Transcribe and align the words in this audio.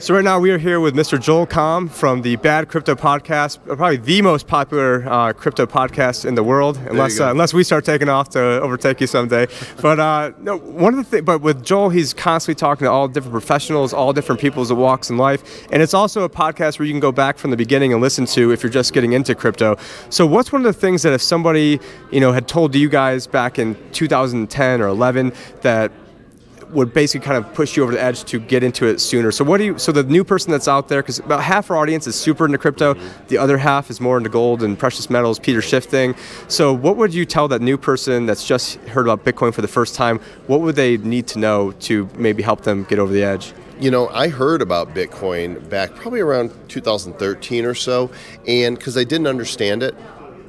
So 0.00 0.12
right 0.12 0.24
now 0.24 0.40
we 0.40 0.50
are 0.50 0.58
here 0.58 0.80
with 0.80 0.94
Mr. 0.94 1.20
Joel 1.20 1.46
Comm 1.46 1.88
from 1.88 2.22
the 2.22 2.34
Bad 2.36 2.68
Crypto 2.68 2.96
Podcast, 2.96 3.64
probably 3.64 3.96
the 3.96 4.22
most 4.22 4.46
popular 4.48 5.08
uh, 5.08 5.32
crypto 5.32 5.66
podcast 5.66 6.24
in 6.24 6.34
the 6.34 6.42
world, 6.42 6.78
unless 6.88 7.20
uh, 7.20 7.30
unless 7.30 7.54
we 7.54 7.62
start 7.62 7.84
taking 7.84 8.08
off 8.08 8.28
to 8.30 8.40
overtake 8.40 9.00
you 9.00 9.06
someday. 9.06 9.46
but 9.80 10.00
uh, 10.00 10.32
no, 10.40 10.58
one 10.58 10.94
of 10.94 10.98
the 10.98 11.04
things, 11.04 11.24
but 11.24 11.40
with 11.40 11.64
Joel, 11.64 11.90
he's 11.90 12.12
constantly 12.12 12.58
talking 12.58 12.86
to 12.86 12.90
all 12.90 13.06
different 13.06 13.32
professionals, 13.32 13.92
all 13.94 14.12
different 14.12 14.40
people's 14.40 14.72
walks 14.72 15.10
in 15.10 15.16
life, 15.16 15.64
and 15.70 15.80
it's 15.80 15.94
also 15.94 16.24
a 16.24 16.28
podcast 16.28 16.78
where 16.80 16.86
you 16.86 16.92
can 16.92 17.00
go 17.00 17.12
back 17.12 17.38
from 17.38 17.50
the 17.50 17.56
beginning 17.56 17.92
and 17.92 18.02
listen 18.02 18.26
to 18.26 18.50
if 18.50 18.62
you're 18.64 18.72
just 18.72 18.92
getting 18.92 19.12
into 19.12 19.34
crypto. 19.34 19.76
So 20.10 20.26
what's 20.26 20.50
one 20.52 20.66
of 20.66 20.74
the 20.74 20.78
things 20.78 21.02
that 21.04 21.12
if 21.12 21.22
somebody 21.22 21.80
you 22.10 22.20
know 22.20 22.32
had 22.32 22.48
told 22.48 22.74
you 22.74 22.88
guys 22.88 23.28
back 23.28 23.60
in 23.60 23.76
2010 23.92 24.82
or 24.82 24.88
11 24.88 25.32
that 25.62 25.92
would 26.70 26.92
basically 26.92 27.24
kind 27.24 27.36
of 27.36 27.52
push 27.54 27.76
you 27.76 27.82
over 27.82 27.92
the 27.92 28.02
edge 28.02 28.24
to 28.24 28.38
get 28.38 28.62
into 28.62 28.86
it 28.86 29.00
sooner. 29.00 29.30
So 29.30 29.44
what 29.44 29.58
do 29.58 29.64
you? 29.64 29.78
So 29.78 29.92
the 29.92 30.02
new 30.02 30.24
person 30.24 30.52
that's 30.52 30.68
out 30.68 30.88
there, 30.88 31.02
because 31.02 31.18
about 31.18 31.42
half 31.42 31.70
our 31.70 31.76
audience 31.76 32.06
is 32.06 32.16
super 32.16 32.46
into 32.46 32.58
crypto, 32.58 32.94
the 33.28 33.38
other 33.38 33.58
half 33.58 33.90
is 33.90 34.00
more 34.00 34.18
into 34.18 34.30
gold 34.30 34.62
and 34.62 34.78
precious 34.78 35.10
metals, 35.10 35.38
Peter 35.38 35.62
shifting. 35.62 36.14
So 36.48 36.72
what 36.72 36.96
would 36.96 37.14
you 37.14 37.24
tell 37.24 37.48
that 37.48 37.60
new 37.60 37.76
person 37.76 38.26
that's 38.26 38.46
just 38.46 38.76
heard 38.88 39.06
about 39.06 39.24
Bitcoin 39.24 39.54
for 39.54 39.62
the 39.62 39.68
first 39.68 39.94
time? 39.94 40.18
What 40.46 40.60
would 40.60 40.76
they 40.76 40.96
need 40.96 41.26
to 41.28 41.38
know 41.38 41.72
to 41.72 42.08
maybe 42.16 42.42
help 42.42 42.62
them 42.62 42.84
get 42.84 42.98
over 42.98 43.12
the 43.12 43.24
edge? 43.24 43.52
You 43.80 43.90
know, 43.90 44.08
I 44.08 44.28
heard 44.28 44.62
about 44.62 44.94
Bitcoin 44.94 45.68
back 45.68 45.96
probably 45.96 46.20
around 46.20 46.52
2013 46.68 47.64
or 47.64 47.74
so, 47.74 48.08
and 48.46 48.78
because 48.78 48.96
I 48.96 49.02
didn't 49.02 49.26
understand 49.26 49.82
it, 49.82 49.96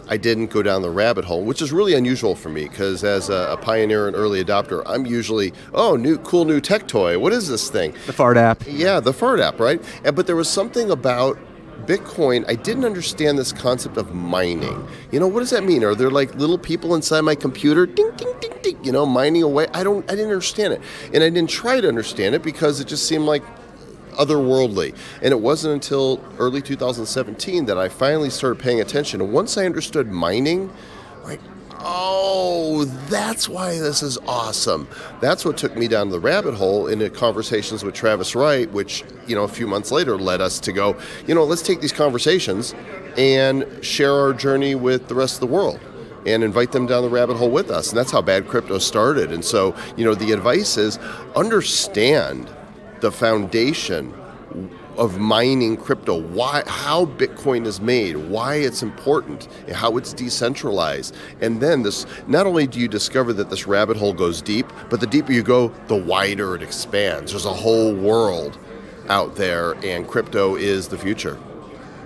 I 0.08 0.18
didn't 0.18 0.48
go 0.48 0.62
down 0.62 0.82
the 0.82 0.90
rabbit 0.90 1.26
hole, 1.26 1.44
which 1.44 1.62
is 1.62 1.72
really 1.72 1.94
unusual 1.94 2.36
for 2.36 2.50
me 2.50 2.68
because 2.68 3.04
as 3.04 3.30
a, 3.30 3.52
a, 3.52 3.58
pioneer 3.58 4.08
and 4.08 4.16
early 4.16 4.44
adopter, 4.44 4.84
I'm 4.86 5.06
usually, 5.06 5.54
oh, 5.74 5.96
new 5.96 6.18
cool 6.20 6.46
new 6.46 6.62
tech 6.62 6.88
toy. 6.88 7.18
What 7.18 7.34
is 7.34 7.48
this 7.48 7.70
thing? 7.70 7.94
The 8.06 8.14
Fart 8.14 8.38
app. 8.38 8.64
Yeah, 8.68 9.00
the 9.00 9.14
Fart 9.14 9.40
app, 9.40 9.60
right? 9.60 9.82
And, 10.04 10.16
but 10.16 10.28
there 10.28 10.36
was 10.36 10.50
something 10.50 10.92
about 10.92 11.40
Bitcoin, 11.86 12.46
I 12.48 12.56
didn't 12.56 12.86
understand 12.86 13.38
this 13.38 13.52
concept 13.52 13.98
of 13.98 14.14
mining. 14.14 14.88
You 15.12 15.20
know, 15.20 15.28
what 15.28 15.42
does 15.42 15.52
that 15.52 15.64
mean? 15.64 15.84
Are 15.84 15.94
there 15.94 16.10
like 16.10 16.34
little 16.36 16.58
people 16.58 16.96
inside 16.96 17.22
my 17.22 17.36
computer, 17.36 17.86
ding, 17.86 18.12
ding, 18.18 18.34
ding, 18.40 18.54
ding, 18.64 18.84
you 18.84 18.92
know, 18.92 19.06
mining 19.06 19.44
away? 19.44 19.68
I 19.74 19.84
don't, 19.84 20.10
I 20.10 20.16
didn't 20.16 20.32
understand 20.32 20.74
it, 20.74 20.82
and 21.14 21.24
I 21.24 21.30
didn't 21.30 21.50
try 21.50 21.80
to 21.80 21.88
understand 21.88 22.34
it 22.34 22.42
because 22.42 22.80
it 22.80 22.88
just 22.88 23.08
seemed 23.08 23.26
like 23.26 23.44
otherworldly. 24.16 24.96
And 25.22 25.32
it 25.32 25.40
wasn't 25.40 25.74
until 25.74 26.24
early 26.40 26.62
2017 26.62 27.66
that 27.66 27.78
I 27.78 27.90
finally 27.90 28.30
started 28.30 28.62
paying 28.62 28.82
attention. 28.82 29.22
And 29.22 29.32
once 29.32 29.58
I 29.58 29.66
understood 29.66 30.12
mining, 30.12 30.72
like, 31.24 31.40
oh, 31.80 32.86
that's 33.10 33.48
why 33.48 33.78
this 33.78 34.02
is 34.02 34.18
awesome. 34.28 34.88
That's 35.22 35.46
what 35.46 35.58
took 35.58 35.78
me 35.78 35.88
down 35.88 36.10
the 36.10 36.20
rabbit 36.20 36.56
hole 36.56 36.88
into 36.88 37.10
conversations 37.10 37.84
with 37.84 37.94
Travis 37.94 38.36
Wright, 38.36 38.70
which, 38.72 39.04
you 39.28 39.36
know, 39.36 39.44
a 39.44 39.48
few 39.48 39.68
months 39.68 39.92
later 39.92 40.18
led 40.18 40.42
us 40.42 40.60
to 40.62 40.74
go, 40.74 40.98
you 41.28 41.36
know, 41.36 41.44
let's 41.44 41.62
take 41.62 41.82
these 41.82 41.94
conversations 41.94 42.74
and 43.18 43.66
share 43.82 44.14
our 44.14 44.34
journey 44.34 44.76
with 44.76 45.08
the 45.08 45.16
rest 45.16 45.36
of 45.36 45.40
the 45.42 45.54
world 45.54 45.80
and 46.26 46.44
invite 46.44 46.72
them 46.72 46.88
down 46.88 47.04
the 47.04 47.10
rabbit 47.10 47.38
hole 47.38 47.52
with 47.52 47.70
us. 47.70 47.90
And 47.90 47.98
that's 47.98 48.12
how 48.12 48.22
Bad 48.22 48.48
Crypto 48.48 48.80
started. 48.80 49.32
And 49.32 49.46
so, 49.46 49.76
you 49.96 50.04
know, 50.04 50.16
the 50.16 50.32
advice 50.32 50.78
is 50.78 50.98
understand 51.36 52.50
the 53.06 53.12
foundation 53.12 54.12
of 54.98 55.20
mining 55.20 55.78
crypto, 55.78 56.20
why 56.20 56.64
how 56.66 57.06
Bitcoin 57.06 57.68
is 57.68 57.80
made, 57.80 58.18
why 58.18 58.56
it's 58.56 58.82
important, 58.82 59.48
how 59.72 59.96
it's 59.98 60.12
decentralized. 60.12 61.16
And 61.40 61.62
then 61.62 61.84
this 61.84 62.08
not 62.26 62.48
only 62.48 62.66
do 62.66 62.80
you 62.80 62.88
discover 62.88 63.32
that 63.34 63.52
this 63.52 63.68
rabbit 63.68 63.96
hole 63.96 64.12
goes 64.12 64.42
deep, 64.42 64.66
but 64.90 65.02
the 65.02 65.06
deeper 65.06 65.34
you 65.34 65.44
go, 65.44 65.68
the 65.86 65.96
wider 65.96 66.56
it 66.56 66.64
expands. 66.64 67.32
There's 67.32 67.46
a 67.46 67.54
whole 67.54 67.94
world 67.94 68.58
out 69.08 69.36
there 69.36 69.74
and 69.86 70.08
crypto 70.08 70.56
is 70.56 70.88
the 70.88 70.98
future. 70.98 71.38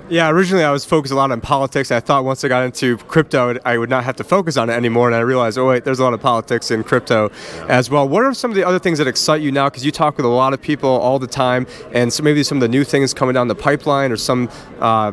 Yeah, 0.10 0.32
originally 0.32 0.64
I 0.64 0.72
was 0.72 0.86
focused 0.86 1.12
a 1.12 1.16
lot 1.16 1.32
on 1.32 1.40
politics. 1.40 1.92
I 1.92 2.00
thought 2.00 2.26
once 2.26 2.44
I 2.44 2.48
got 2.48 2.64
into 2.64 2.98
crypto, 2.98 3.60
I 3.64 3.78
would 3.78 3.92
not 3.92 4.04
have 4.04 4.16
to 4.16 4.24
focus 4.24 4.58
on 4.58 4.68
it 4.72 4.74
anymore. 4.74 5.06
And 5.06 5.16
I 5.16 5.20
realized, 5.20 5.60
oh 5.60 5.68
wait, 5.68 5.84
there's 5.84 6.00
a 6.00 6.04
lot 6.04 6.16
of 6.16 6.20
politics 6.20 6.72
in 6.72 6.84
crypto 6.84 7.30
as 7.68 7.92
well. 7.92 8.10
What 8.10 8.24
are 8.24 8.34
some 8.34 8.50
of 8.50 8.56
the 8.56 8.64
other 8.64 8.80
things 8.80 8.98
that 8.98 9.08
excite 9.08 9.44
you 9.44 9.52
now? 9.52 9.70
Because 9.70 9.86
you 9.86 9.92
talk 9.92 10.18
with 10.18 10.26
a 10.26 10.30
lot 10.30 10.54
of 10.54 10.62
people 10.64 10.90
all 10.90 11.20
the 11.20 11.28
time, 11.28 11.68
and 11.94 12.12
so 12.12 12.24
maybe 12.24 12.42
some 12.42 12.58
of 12.58 12.62
the 12.62 12.68
new 12.68 12.84
things 12.84 13.14
coming 13.14 13.36
down 13.36 13.50
the 13.50 13.56
pipeline, 13.56 14.12
or 14.12 14.18
some 14.18 14.50
uh, 14.80 15.12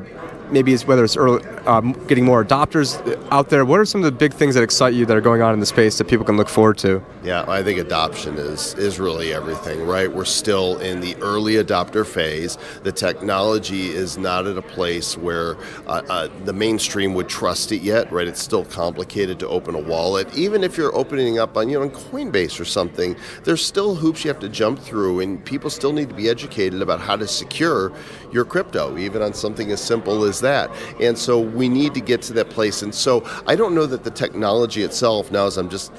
maybe 0.50 0.72
it's 0.72 0.86
whether 0.86 1.04
it's 1.04 1.16
early, 1.16 1.44
um, 1.66 1.92
getting 2.06 2.24
more 2.24 2.44
adopters 2.44 2.96
out 3.30 3.48
there. 3.48 3.64
What 3.64 3.80
are 3.80 3.84
some 3.84 4.02
of 4.02 4.04
the 4.04 4.12
big 4.12 4.32
things 4.32 4.54
that 4.54 4.62
excite 4.62 4.94
you 4.94 5.06
that 5.06 5.16
are 5.16 5.20
going 5.20 5.42
on 5.42 5.54
in 5.54 5.60
the 5.60 5.66
space 5.66 5.98
that 5.98 6.08
people 6.08 6.24
can 6.24 6.36
look 6.36 6.48
forward 6.48 6.78
to? 6.78 7.02
Yeah, 7.22 7.44
I 7.48 7.62
think 7.62 7.78
adoption 7.78 8.36
is 8.36 8.74
is 8.74 8.98
really 8.98 9.32
everything, 9.32 9.86
right? 9.86 10.12
We're 10.12 10.24
still 10.24 10.78
in 10.78 11.00
the 11.00 11.16
early 11.16 11.54
adopter 11.54 12.06
phase. 12.06 12.56
The 12.82 12.92
technology 12.92 13.88
is 13.88 14.16
not 14.16 14.46
at 14.46 14.56
a 14.56 14.62
place 14.62 15.16
where 15.16 15.56
uh, 15.86 16.02
uh, 16.08 16.28
the 16.44 16.52
mainstream 16.52 17.14
would 17.14 17.28
trust 17.28 17.72
it 17.72 17.82
yet, 17.82 18.10
right? 18.12 18.28
It's 18.28 18.42
still 18.42 18.64
complicated 18.64 19.38
to 19.40 19.48
open 19.48 19.74
a 19.74 19.80
wallet. 19.80 20.32
Even 20.36 20.62
if 20.62 20.76
you're 20.76 20.94
opening 20.94 21.38
up 21.38 21.56
on 21.56 21.68
you 21.68 21.78
know 21.78 21.88
Coinbase 21.88 22.60
or 22.60 22.64
something, 22.64 23.16
there's 23.44 23.64
still 23.64 23.94
hoops 23.94 24.24
you 24.24 24.28
have 24.28 24.40
to 24.40 24.48
jump 24.48 24.78
through, 24.78 25.20
and 25.20 25.44
people 25.44 25.70
still 25.70 25.92
need 25.92 26.08
to 26.08 26.14
be 26.14 26.28
educated 26.28 26.80
about 26.82 27.00
how 27.00 27.16
to 27.16 27.26
secure 27.26 27.92
your 28.32 28.44
crypto, 28.44 28.98
even 28.98 29.22
on 29.22 29.32
something 29.32 29.70
as 29.70 29.80
simple 29.80 30.24
as 30.24 30.40
that. 30.40 30.70
And 31.00 31.16
so 31.16 31.40
we 31.56 31.68
need 31.68 31.94
to 31.94 32.00
get 32.00 32.22
to 32.22 32.32
that 32.34 32.50
place. 32.50 32.82
And 32.82 32.94
so 32.94 33.28
I 33.46 33.56
don't 33.56 33.74
know 33.74 33.86
that 33.86 34.04
the 34.04 34.10
technology 34.10 34.82
itself, 34.82 35.30
now 35.30 35.46
as 35.46 35.56
I'm 35.56 35.68
just 35.68 35.92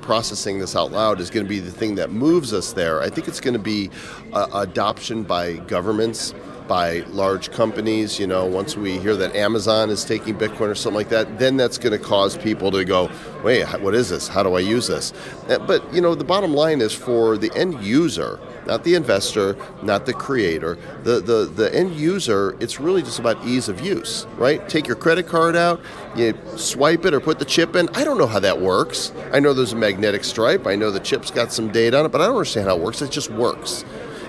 processing 0.00 0.58
this 0.58 0.74
out 0.74 0.90
loud 0.90 1.20
is 1.20 1.30
going 1.30 1.46
to 1.46 1.48
be 1.48 1.60
the 1.60 1.70
thing 1.70 1.94
that 1.94 2.10
moves 2.10 2.52
us 2.52 2.72
there. 2.72 3.00
I 3.00 3.08
think 3.08 3.28
it's 3.28 3.40
going 3.40 3.54
to 3.54 3.60
be 3.60 3.88
uh, 4.32 4.48
adoption 4.52 5.22
by 5.22 5.54
governments, 5.68 6.34
by 6.72 7.00
large 7.10 7.50
companies. 7.50 8.18
You 8.18 8.26
know, 8.26 8.46
once 8.46 8.78
we 8.78 8.98
hear 8.98 9.14
that 9.16 9.36
Amazon 9.36 9.90
is 9.90 10.06
taking 10.06 10.34
Bitcoin 10.34 10.70
or 10.70 10.74
something 10.74 10.96
like 10.96 11.10
that, 11.10 11.38
then 11.38 11.58
that's 11.58 11.76
going 11.76 11.92
to 11.92 11.98
cause 11.98 12.34
people 12.34 12.70
to 12.70 12.82
go, 12.82 13.10
wait, 13.44 13.66
what 13.82 13.94
is 13.94 14.08
this? 14.08 14.26
How 14.26 14.42
do 14.42 14.54
I 14.54 14.60
use 14.60 14.86
this? 14.86 15.12
Uh, 15.50 15.58
but, 15.58 15.92
you 15.92 16.00
know, 16.00 16.14
the 16.14 16.24
bottom 16.24 16.54
line 16.54 16.80
is 16.80 16.94
for 16.94 17.36
the 17.36 17.54
end 17.54 17.84
user, 17.84 18.40
not 18.64 18.84
the 18.84 18.94
investor, 18.94 19.54
not 19.82 20.06
the 20.06 20.14
creator, 20.14 20.78
the, 21.02 21.20
the, 21.20 21.44
the 21.44 21.74
end 21.76 21.94
user, 21.94 22.56
it's 22.58 22.80
really 22.80 23.02
just 23.02 23.18
about 23.18 23.44
ease 23.44 23.68
of 23.68 23.82
use, 23.82 24.26
right? 24.38 24.66
Take 24.66 24.86
your 24.86 24.96
credit 24.96 25.26
card 25.26 25.54
out, 25.56 25.78
you 26.16 26.32
swipe 26.56 27.04
it 27.04 27.12
or 27.12 27.20
put 27.20 27.38
the 27.38 27.44
chip 27.44 27.76
in. 27.76 27.90
I 27.90 28.02
don't 28.02 28.16
know 28.16 28.26
how 28.26 28.40
that 28.40 28.58
works. 28.58 29.12
I 29.30 29.40
know 29.40 29.52
there's 29.52 29.74
a 29.74 29.76
magnetic 29.76 30.24
stripe, 30.24 30.66
I 30.66 30.76
know 30.76 30.90
the 30.90 31.00
chip's 31.00 31.30
got 31.30 31.52
some 31.52 31.70
data 31.70 31.98
on 31.98 32.06
it, 32.06 32.12
but 32.12 32.22
I 32.22 32.24
don't 32.24 32.36
understand 32.36 32.66
how 32.66 32.76
it 32.76 32.82
works. 32.82 33.02
It 33.02 33.10
just 33.10 33.30
works. 33.30 33.84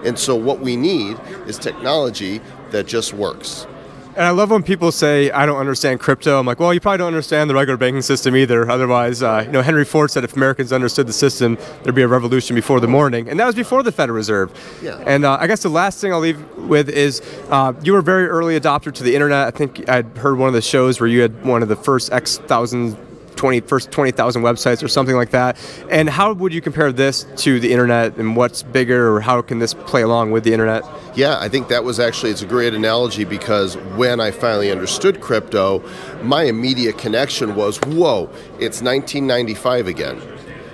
And 0.06 0.18
so 0.18 0.36
what 0.36 0.60
we 0.60 0.76
need 0.76 1.18
is 1.48 1.58
technology 1.58 2.42
that 2.72 2.88
just 2.88 3.14
works. 3.14 3.68
And 4.16 4.26
I 4.26 4.30
love 4.30 4.52
when 4.52 4.62
people 4.62 4.92
say, 4.92 5.32
I 5.32 5.48
don't 5.48 5.58
understand 5.58 6.00
crypto. 6.00 6.40
I'm 6.40 6.46
like, 6.46 6.60
well, 6.60 6.72
you 6.72 6.80
probably 6.80 7.00
don't 7.00 7.08
understand 7.08 7.50
the 7.50 7.56
regular 7.56 7.78
banking 7.78 8.04
system 8.04 8.36
either. 8.36 8.70
Otherwise, 8.70 9.24
uh, 9.24 9.42
you 9.44 9.52
know, 9.52 9.64
Henry 9.64 9.86
Ford 9.86 10.12
said 10.12 10.24
if 10.24 10.36
Americans 10.36 10.72
understood 10.72 11.08
the 11.08 11.14
system, 11.14 11.58
there'd 11.82 11.96
be 11.96 12.04
a 12.04 12.08
revolution 12.08 12.56
before 12.56 12.80
the 12.80 12.88
morning. 12.88 13.28
And 13.28 13.40
that 13.40 13.48
was 13.48 13.56
before 13.56 13.82
the 13.82 13.92
Federal 13.92 14.16
Reserve. 14.16 14.52
Yeah. 14.84 15.04
And 15.08 15.26
uh, 15.26 15.38
I 15.42 15.48
guess 15.48 15.64
the 15.64 15.70
last 15.70 16.00
thing 16.00 16.14
I'll 16.14 16.20
leave 16.20 16.40
with 16.58 16.90
is 16.90 17.24
uh, 17.50 17.74
you 17.82 17.94
were 17.94 18.00
a 18.00 18.04
very 18.04 18.28
early 18.28 18.60
adopter 18.60 18.94
to 18.94 19.02
the 19.02 19.16
internet. 19.16 19.48
I 19.48 19.52
think 19.52 19.90
I'd 19.90 20.16
heard 20.16 20.38
one 20.38 20.48
of 20.48 20.54
the 20.54 20.62
shows 20.62 21.00
where 21.00 21.10
you 21.10 21.22
had 21.22 21.44
one 21.44 21.64
of 21.64 21.70
the 21.70 21.76
first 21.76 22.14
X 22.14 22.38
thousand 22.38 22.96
20, 23.36 23.62
first 23.62 23.92
20,000 23.92 24.42
websites 24.42 24.84
or 24.84 24.88
something 24.88 25.16
like 25.16 25.32
that. 25.32 25.58
And 25.90 26.10
how 26.10 26.34
would 26.34 26.54
you 26.54 26.62
compare 26.62 26.92
this 26.92 27.26
to 27.38 27.60
the 27.60 27.72
internet 27.72 28.18
and 28.18 28.36
what's 28.36 28.64
bigger 28.64 29.16
or 29.16 29.22
how 29.22 29.42
can 29.42 29.60
this 29.60 29.74
play 29.74 30.02
along 30.02 30.32
with 30.32 30.44
the 30.44 30.54
internet? 30.54 30.84
Yeah, 31.16 31.38
I 31.40 31.50
think 31.50 31.68
that 31.68 31.84
was 31.84 32.00
actually 32.00 32.32
it's 32.32 32.42
a 32.42 32.48
great 32.48 32.74
analogy 32.74 33.24
because 33.24 33.78
when 33.96 34.20
I 34.20 34.32
finally 34.32 34.72
understood 34.72 35.22
crypto, 35.22 35.84
my 36.22 36.44
immediate 36.44 36.98
connection 36.98 37.56
was, 37.56 37.78
whoa, 37.82 38.30
it's 38.60 38.82
1995 38.82 39.88
again. 39.88 40.22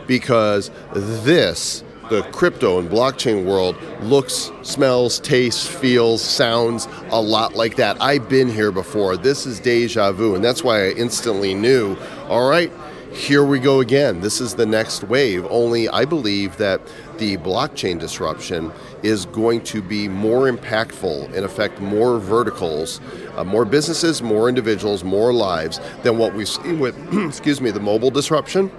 Because 0.07 0.71
this 0.93 1.83
the 2.09 2.23
crypto 2.31 2.79
and 2.79 2.89
blockchain 2.89 3.45
world 3.45 3.75
looks, 4.01 4.51
smells, 4.63 5.19
tastes, 5.19 5.67
feels, 5.67 6.21
sounds 6.21 6.87
a 7.09 7.21
lot 7.21 7.55
like 7.55 7.75
that. 7.75 8.01
I've 8.01 8.27
been 8.27 8.49
here 8.49 8.71
before. 8.71 9.15
This 9.17 9.45
is 9.45 9.59
deja 9.59 10.11
vu. 10.11 10.35
And 10.35 10.43
that's 10.43 10.63
why 10.63 10.85
I 10.85 10.89
instantly 10.91 11.53
knew 11.53 11.95
all 12.27 12.49
right, 12.49 12.71
here 13.11 13.43
we 13.43 13.59
go 13.59 13.79
again. 13.79 14.21
This 14.21 14.39
is 14.39 14.53
the 14.53 14.65
next 14.65 15.03
wave. 15.03 15.45
Only 15.49 15.89
I 15.89 16.05
believe 16.05 16.57
that 16.57 16.81
the 17.17 17.37
blockchain 17.37 17.99
disruption 17.99 18.71
is 19.01 19.25
going 19.25 19.63
to 19.65 19.81
be 19.81 20.07
more 20.07 20.49
impactful 20.49 21.33
and 21.33 21.45
affect 21.45 21.79
more 21.79 22.19
verticals, 22.19 23.01
uh, 23.35 23.43
more 23.43 23.65
businesses, 23.65 24.21
more 24.21 24.47
individuals, 24.47 25.03
more 25.03 25.33
lives 25.33 25.79
than 26.03 26.17
what 26.17 26.33
we've 26.33 26.47
seen 26.47 26.79
with, 26.79 26.95
excuse 27.27 27.61
me, 27.61 27.71
the 27.71 27.79
mobile 27.79 28.11
disruption 28.11 28.71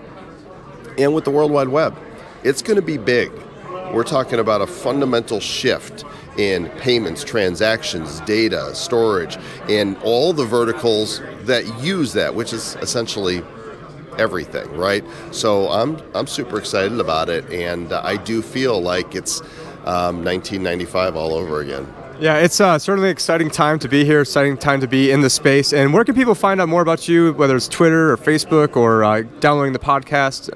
and 0.96 1.14
with 1.14 1.24
the 1.24 1.30
World 1.30 1.50
Wide 1.50 1.68
Web. 1.68 1.98
It's 2.42 2.62
going 2.62 2.76
to 2.76 2.82
be 2.82 2.96
big. 2.96 3.30
We're 3.92 4.04
talking 4.04 4.38
about 4.38 4.60
a 4.60 4.66
fundamental 4.66 5.40
shift 5.40 6.04
in 6.38 6.68
payments, 6.78 7.24
transactions, 7.24 8.20
data, 8.20 8.74
storage, 8.74 9.36
and 9.68 9.96
all 10.02 10.32
the 10.32 10.44
verticals 10.44 11.20
that 11.42 11.66
use 11.82 12.12
that, 12.12 12.34
which 12.34 12.52
is 12.52 12.76
essentially 12.76 13.42
everything, 14.16 14.70
right? 14.76 15.04
So 15.32 15.68
I'm 15.70 16.00
I'm 16.14 16.26
super 16.26 16.58
excited 16.58 17.00
about 17.00 17.28
it, 17.28 17.50
and 17.50 17.92
I 17.92 18.16
do 18.16 18.42
feel 18.42 18.80
like 18.80 19.14
it's 19.14 19.40
um, 19.84 20.24
1995 20.24 21.16
all 21.16 21.34
over 21.34 21.60
again. 21.60 21.92
Yeah, 22.20 22.36
it's 22.36 22.60
uh, 22.60 22.78
certainly 22.78 23.08
an 23.08 23.12
exciting 23.12 23.50
time 23.50 23.78
to 23.78 23.88
be 23.88 24.04
here, 24.04 24.20
exciting 24.20 24.58
time 24.58 24.80
to 24.82 24.86
be 24.86 25.10
in 25.10 25.22
the 25.22 25.30
space. 25.30 25.72
And 25.72 25.94
where 25.94 26.04
can 26.04 26.14
people 26.14 26.34
find 26.34 26.60
out 26.60 26.68
more 26.68 26.82
about 26.82 27.08
you, 27.08 27.32
whether 27.32 27.56
it's 27.56 27.66
Twitter 27.66 28.12
or 28.12 28.18
Facebook 28.18 28.76
or 28.76 29.02
uh, 29.02 29.22
downloading 29.40 29.72
the 29.72 29.78
podcast? 29.78 30.50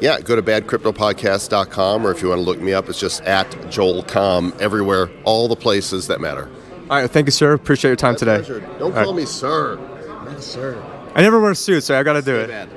Yeah, 0.00 0.20
go 0.20 0.34
to 0.34 0.42
badcryptopodcast.com, 0.42 2.06
or 2.06 2.10
if 2.10 2.22
you 2.22 2.28
want 2.28 2.38
to 2.38 2.44
look 2.44 2.58
me 2.60 2.72
up, 2.72 2.88
it's 2.88 2.98
just 2.98 3.22
at 3.22 3.70
Joel 3.70 4.02
Comm 4.04 4.58
everywhere, 4.60 5.10
all 5.24 5.46
the 5.46 5.56
places 5.56 6.06
that 6.06 6.20
matter. 6.20 6.48
All 6.88 7.00
right, 7.00 7.10
thank 7.10 7.26
you, 7.26 7.32
sir. 7.32 7.52
Appreciate 7.52 7.90
your 7.90 7.96
time 7.96 8.12
My 8.14 8.18
today. 8.18 8.36
pleasure. 8.36 8.60
Don't 8.78 8.82
All 8.82 9.04
call 9.04 9.12
right. 9.12 9.20
me 9.20 9.26
sir. 9.26 9.76
Not 10.24 10.42
sir. 10.42 10.82
I 11.14 11.22
never 11.22 11.38
wear 11.40 11.50
a 11.50 11.54
suit, 11.54 11.82
so 11.84 11.98
I 11.98 12.02
got 12.02 12.14
to 12.14 12.22
do 12.22 12.34
it. 12.36 12.48
Bad. 12.48 12.68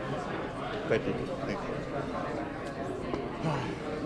Thank 0.90 1.08
you. 1.08 1.14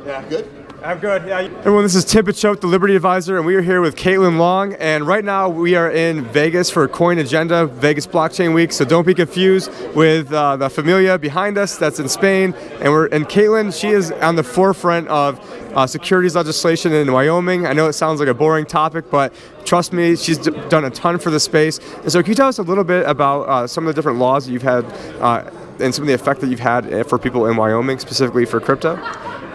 Yeah. 0.05 0.23
Good? 0.29 0.49
I'm 0.83 0.99
good. 0.99 1.27
Yeah. 1.27 1.39
Everyone, 1.39 1.81
this 1.81 1.95
is 1.95 2.05
Tim 2.05 2.23
Picciott, 2.23 2.61
the 2.61 2.67
Liberty 2.67 2.95
Advisor, 2.95 3.37
and 3.37 3.47
we 3.47 3.55
are 3.55 3.63
here 3.63 3.81
with 3.81 3.95
Caitlin 3.95 4.37
Long. 4.37 4.73
And 4.73 5.07
right 5.07 5.25
now 5.25 5.49
we 5.49 5.73
are 5.73 5.89
in 5.89 6.23
Vegas 6.25 6.69
for 6.69 6.87
Coin 6.87 7.17
Agenda, 7.17 7.65
Vegas 7.65 8.05
Blockchain 8.05 8.53
Week. 8.53 8.71
So 8.71 8.85
don't 8.85 9.05
be 9.05 9.15
confused 9.15 9.71
with 9.95 10.31
uh, 10.31 10.55
the 10.55 10.69
Familia 10.69 11.17
behind 11.17 11.57
us. 11.57 11.77
That's 11.77 11.99
in 11.99 12.07
Spain, 12.07 12.53
and 12.79 12.93
we're 12.93 13.07
and 13.07 13.27
Caitlin. 13.27 13.77
She 13.77 13.87
is 13.87 14.11
on 14.11 14.35
the 14.35 14.43
forefront 14.43 15.07
of 15.07 15.39
uh, 15.75 15.87
securities 15.87 16.35
legislation 16.35 16.93
in 16.93 17.11
Wyoming. 17.11 17.65
I 17.65 17.73
know 17.73 17.87
it 17.87 17.93
sounds 17.93 18.19
like 18.19 18.29
a 18.29 18.35
boring 18.35 18.65
topic, 18.65 19.09
but 19.09 19.33
trust 19.65 19.93
me, 19.93 20.15
she's 20.15 20.37
d- 20.37 20.51
done 20.69 20.85
a 20.85 20.91
ton 20.91 21.17
for 21.17 21.31
the 21.31 21.39
space. 21.39 21.79
And 22.03 22.11
so, 22.11 22.21
can 22.21 22.29
you 22.29 22.35
tell 22.35 22.49
us 22.49 22.59
a 22.59 22.63
little 22.63 22.83
bit 22.83 23.07
about 23.07 23.41
uh, 23.49 23.65
some 23.65 23.87
of 23.87 23.95
the 23.95 23.99
different 23.99 24.19
laws 24.19 24.45
that 24.45 24.51
you've 24.51 24.61
had? 24.61 24.85
Uh, 25.19 25.49
and 25.79 25.93
some 25.93 26.03
of 26.03 26.07
the 26.07 26.13
effect 26.13 26.41
that 26.41 26.47
you've 26.47 26.59
had 26.59 26.91
uh, 26.91 27.03
for 27.03 27.19
people 27.19 27.45
in 27.45 27.55
Wyoming, 27.55 27.99
specifically 27.99 28.45
for 28.45 28.59
crypto? 28.59 28.95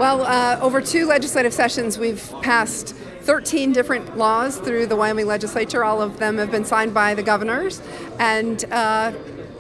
Well, 0.03 0.23
uh, 0.23 0.59
over 0.61 0.81
two 0.81 1.07
legislative 1.07 1.53
sessions, 1.53 1.97
we've 1.97 2.29
passed 2.43 2.89
13 3.21 3.73
different 3.73 4.19
laws 4.19 4.59
through 4.59 4.87
the 4.87 4.97
Wyoming 4.97 5.29
legislature. 5.29 5.85
All 5.85 6.03
of 6.03 6.19
them 6.19 6.39
have 6.39 6.51
been 6.51 6.65
signed 6.65 6.93
by 6.93 7.15
the 7.15 7.23
governors. 7.23 7.81
And 8.19 8.65
uh, 8.73 9.13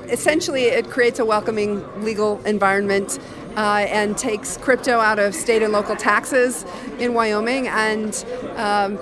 essentially, 0.08 0.64
it 0.64 0.90
creates 0.90 1.20
a 1.20 1.24
welcoming 1.24 1.86
legal 2.02 2.44
environment 2.44 3.20
uh, 3.56 3.86
and 3.88 4.18
takes 4.18 4.56
crypto 4.56 4.98
out 4.98 5.20
of 5.20 5.32
state 5.32 5.62
and 5.62 5.72
local 5.72 5.94
taxes 5.94 6.66
in 6.98 7.14
Wyoming 7.14 7.68
and 7.68 8.24
um, 8.56 8.98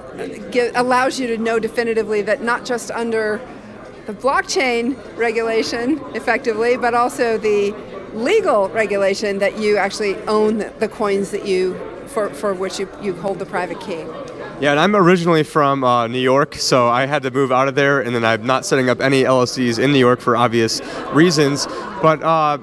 gi- 0.50 0.72
allows 0.74 1.18
you 1.18 1.26
to 1.28 1.38
know 1.38 1.58
definitively 1.58 2.20
that 2.20 2.42
not 2.42 2.66
just 2.66 2.90
under 2.90 3.40
the 4.04 4.12
blockchain 4.12 4.94
regulation 5.16 6.02
effectively, 6.14 6.76
but 6.76 6.92
also 6.92 7.38
the 7.38 7.74
legal 8.14 8.68
regulation 8.70 9.38
that 9.38 9.58
you 9.58 9.76
actually 9.76 10.16
own 10.22 10.58
the, 10.78 10.88
coins 10.88 11.30
that 11.30 11.46
you 11.46 11.78
for, 12.06 12.28
for 12.30 12.54
which 12.54 12.78
you, 12.78 12.88
you 13.00 13.14
hold 13.14 13.38
the 13.38 13.46
private 13.46 13.80
key. 13.80 14.04
Yeah, 14.60 14.72
and 14.72 14.80
I'm 14.80 14.94
originally 14.94 15.42
from 15.42 15.84
uh, 15.84 16.06
New 16.06 16.18
York, 16.18 16.54
so 16.56 16.88
I 16.88 17.06
had 17.06 17.22
to 17.22 17.30
move 17.30 17.50
out 17.50 17.66
of 17.68 17.74
there, 17.74 18.00
and 18.00 18.14
then 18.14 18.24
I'm 18.24 18.44
not 18.44 18.66
setting 18.66 18.90
up 18.90 19.00
any 19.00 19.22
LLCs 19.22 19.78
in 19.78 19.92
New 19.92 19.98
York 19.98 20.20
for 20.20 20.36
obvious 20.36 20.82
reasons. 21.12 21.66
But 22.02 22.22
uh, 22.22 22.58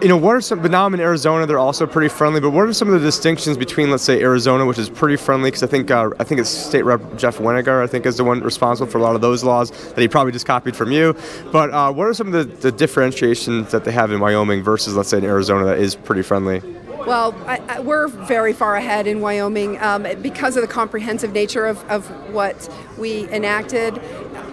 you 0.00 0.08
know, 0.08 0.16
what 0.16 0.36
are 0.36 0.40
some? 0.40 0.60
But 0.60 0.70
now 0.70 0.86
I'm 0.86 0.94
in 0.94 1.00
Arizona; 1.00 1.46
they're 1.46 1.58
also 1.58 1.86
pretty 1.86 2.08
friendly. 2.08 2.40
But 2.40 2.50
what 2.50 2.68
are 2.68 2.72
some 2.72 2.88
of 2.88 2.94
the 2.94 3.06
distinctions 3.06 3.56
between, 3.56 3.90
let's 3.90 4.02
say, 4.02 4.20
Arizona, 4.20 4.66
which 4.66 4.78
is 4.78 4.90
pretty 4.90 5.16
friendly? 5.16 5.48
Because 5.48 5.62
I 5.62 5.66
think 5.66 5.90
uh, 5.90 6.10
I 6.18 6.24
think 6.24 6.40
it's 6.40 6.50
State 6.50 6.84
Rep 6.84 7.00
Jeff 7.16 7.38
Weninger, 7.38 7.82
I 7.82 7.86
think, 7.86 8.06
is 8.06 8.16
the 8.16 8.24
one 8.24 8.40
responsible 8.40 8.90
for 8.90 8.98
a 8.98 9.02
lot 9.02 9.14
of 9.14 9.20
those 9.20 9.44
laws 9.44 9.70
that 9.70 9.98
he 9.98 10.08
probably 10.08 10.32
just 10.32 10.46
copied 10.46 10.76
from 10.76 10.92
you. 10.92 11.16
But 11.52 11.70
uh, 11.70 11.92
what 11.92 12.06
are 12.06 12.14
some 12.14 12.32
of 12.32 12.32
the, 12.32 12.44
the 12.44 12.72
differentiations 12.72 13.70
that 13.72 13.84
they 13.84 13.92
have 13.92 14.12
in 14.12 14.20
Wyoming 14.20 14.62
versus, 14.62 14.96
let's 14.96 15.08
say, 15.08 15.18
in 15.18 15.24
Arizona 15.24 15.64
that 15.66 15.78
is 15.78 15.94
pretty 15.94 16.22
friendly? 16.22 16.60
Well, 17.06 17.34
I, 17.46 17.58
I, 17.68 17.80
we're 17.80 18.08
very 18.08 18.54
far 18.54 18.76
ahead 18.76 19.06
in 19.06 19.20
Wyoming 19.20 19.78
um, 19.82 20.06
because 20.22 20.56
of 20.56 20.62
the 20.62 20.68
comprehensive 20.68 21.32
nature 21.32 21.66
of, 21.66 21.84
of 21.90 22.08
what 22.32 22.72
we 22.96 23.28
enacted. 23.28 24.00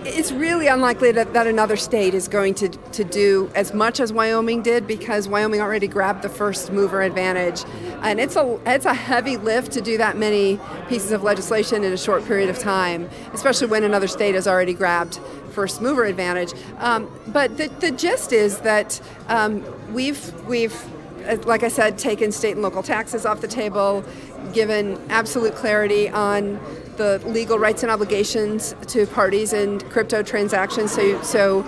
It's 0.03 0.31
really 0.31 0.65
unlikely 0.65 1.11
that, 1.11 1.33
that 1.33 1.45
another 1.45 1.77
state 1.77 2.15
is 2.15 2.27
going 2.27 2.55
to, 2.55 2.69
to 2.69 3.03
do 3.03 3.51
as 3.53 3.71
much 3.71 3.99
as 3.99 4.11
Wyoming 4.11 4.63
did 4.63 4.87
because 4.87 5.27
Wyoming 5.27 5.61
already 5.61 5.87
grabbed 5.87 6.23
the 6.23 6.29
first 6.29 6.71
mover 6.71 7.03
advantage. 7.03 7.63
And 8.01 8.19
it's 8.19 8.35
a, 8.35 8.59
it's 8.65 8.85
a 8.85 8.95
heavy 8.95 9.37
lift 9.37 9.71
to 9.73 9.81
do 9.81 9.99
that 9.99 10.17
many 10.17 10.59
pieces 10.89 11.11
of 11.11 11.21
legislation 11.21 11.83
in 11.83 11.93
a 11.93 11.97
short 11.97 12.25
period 12.25 12.49
of 12.49 12.57
time, 12.57 13.07
especially 13.33 13.67
when 13.67 13.83
another 13.83 14.07
state 14.07 14.33
has 14.33 14.47
already 14.47 14.73
grabbed 14.73 15.19
first 15.51 15.83
mover 15.83 16.05
advantage. 16.05 16.53
Um, 16.79 17.07
but 17.27 17.57
the, 17.57 17.67
the 17.67 17.91
gist 17.91 18.33
is 18.33 18.57
that 18.61 18.99
um, 19.27 19.63
we've, 19.93 20.33
we've 20.45 20.73
uh, 21.27 21.37
like 21.45 21.61
I 21.61 21.67
said, 21.67 21.99
taken 21.99 22.31
state 22.31 22.53
and 22.53 22.63
local 22.63 22.81
taxes 22.81 23.25
off 23.25 23.41
the 23.41 23.47
table, 23.47 24.03
given 24.53 24.99
absolute 25.09 25.53
clarity 25.53 26.09
on 26.09 26.59
the 27.01 27.27
legal 27.27 27.57
rights 27.57 27.81
and 27.83 27.91
obligations 27.91 28.75
to 28.87 29.07
parties 29.07 29.53
in 29.53 29.79
crypto 29.89 30.21
transactions. 30.21 30.91
So, 30.91 31.01
you, 31.01 31.23
so 31.23 31.65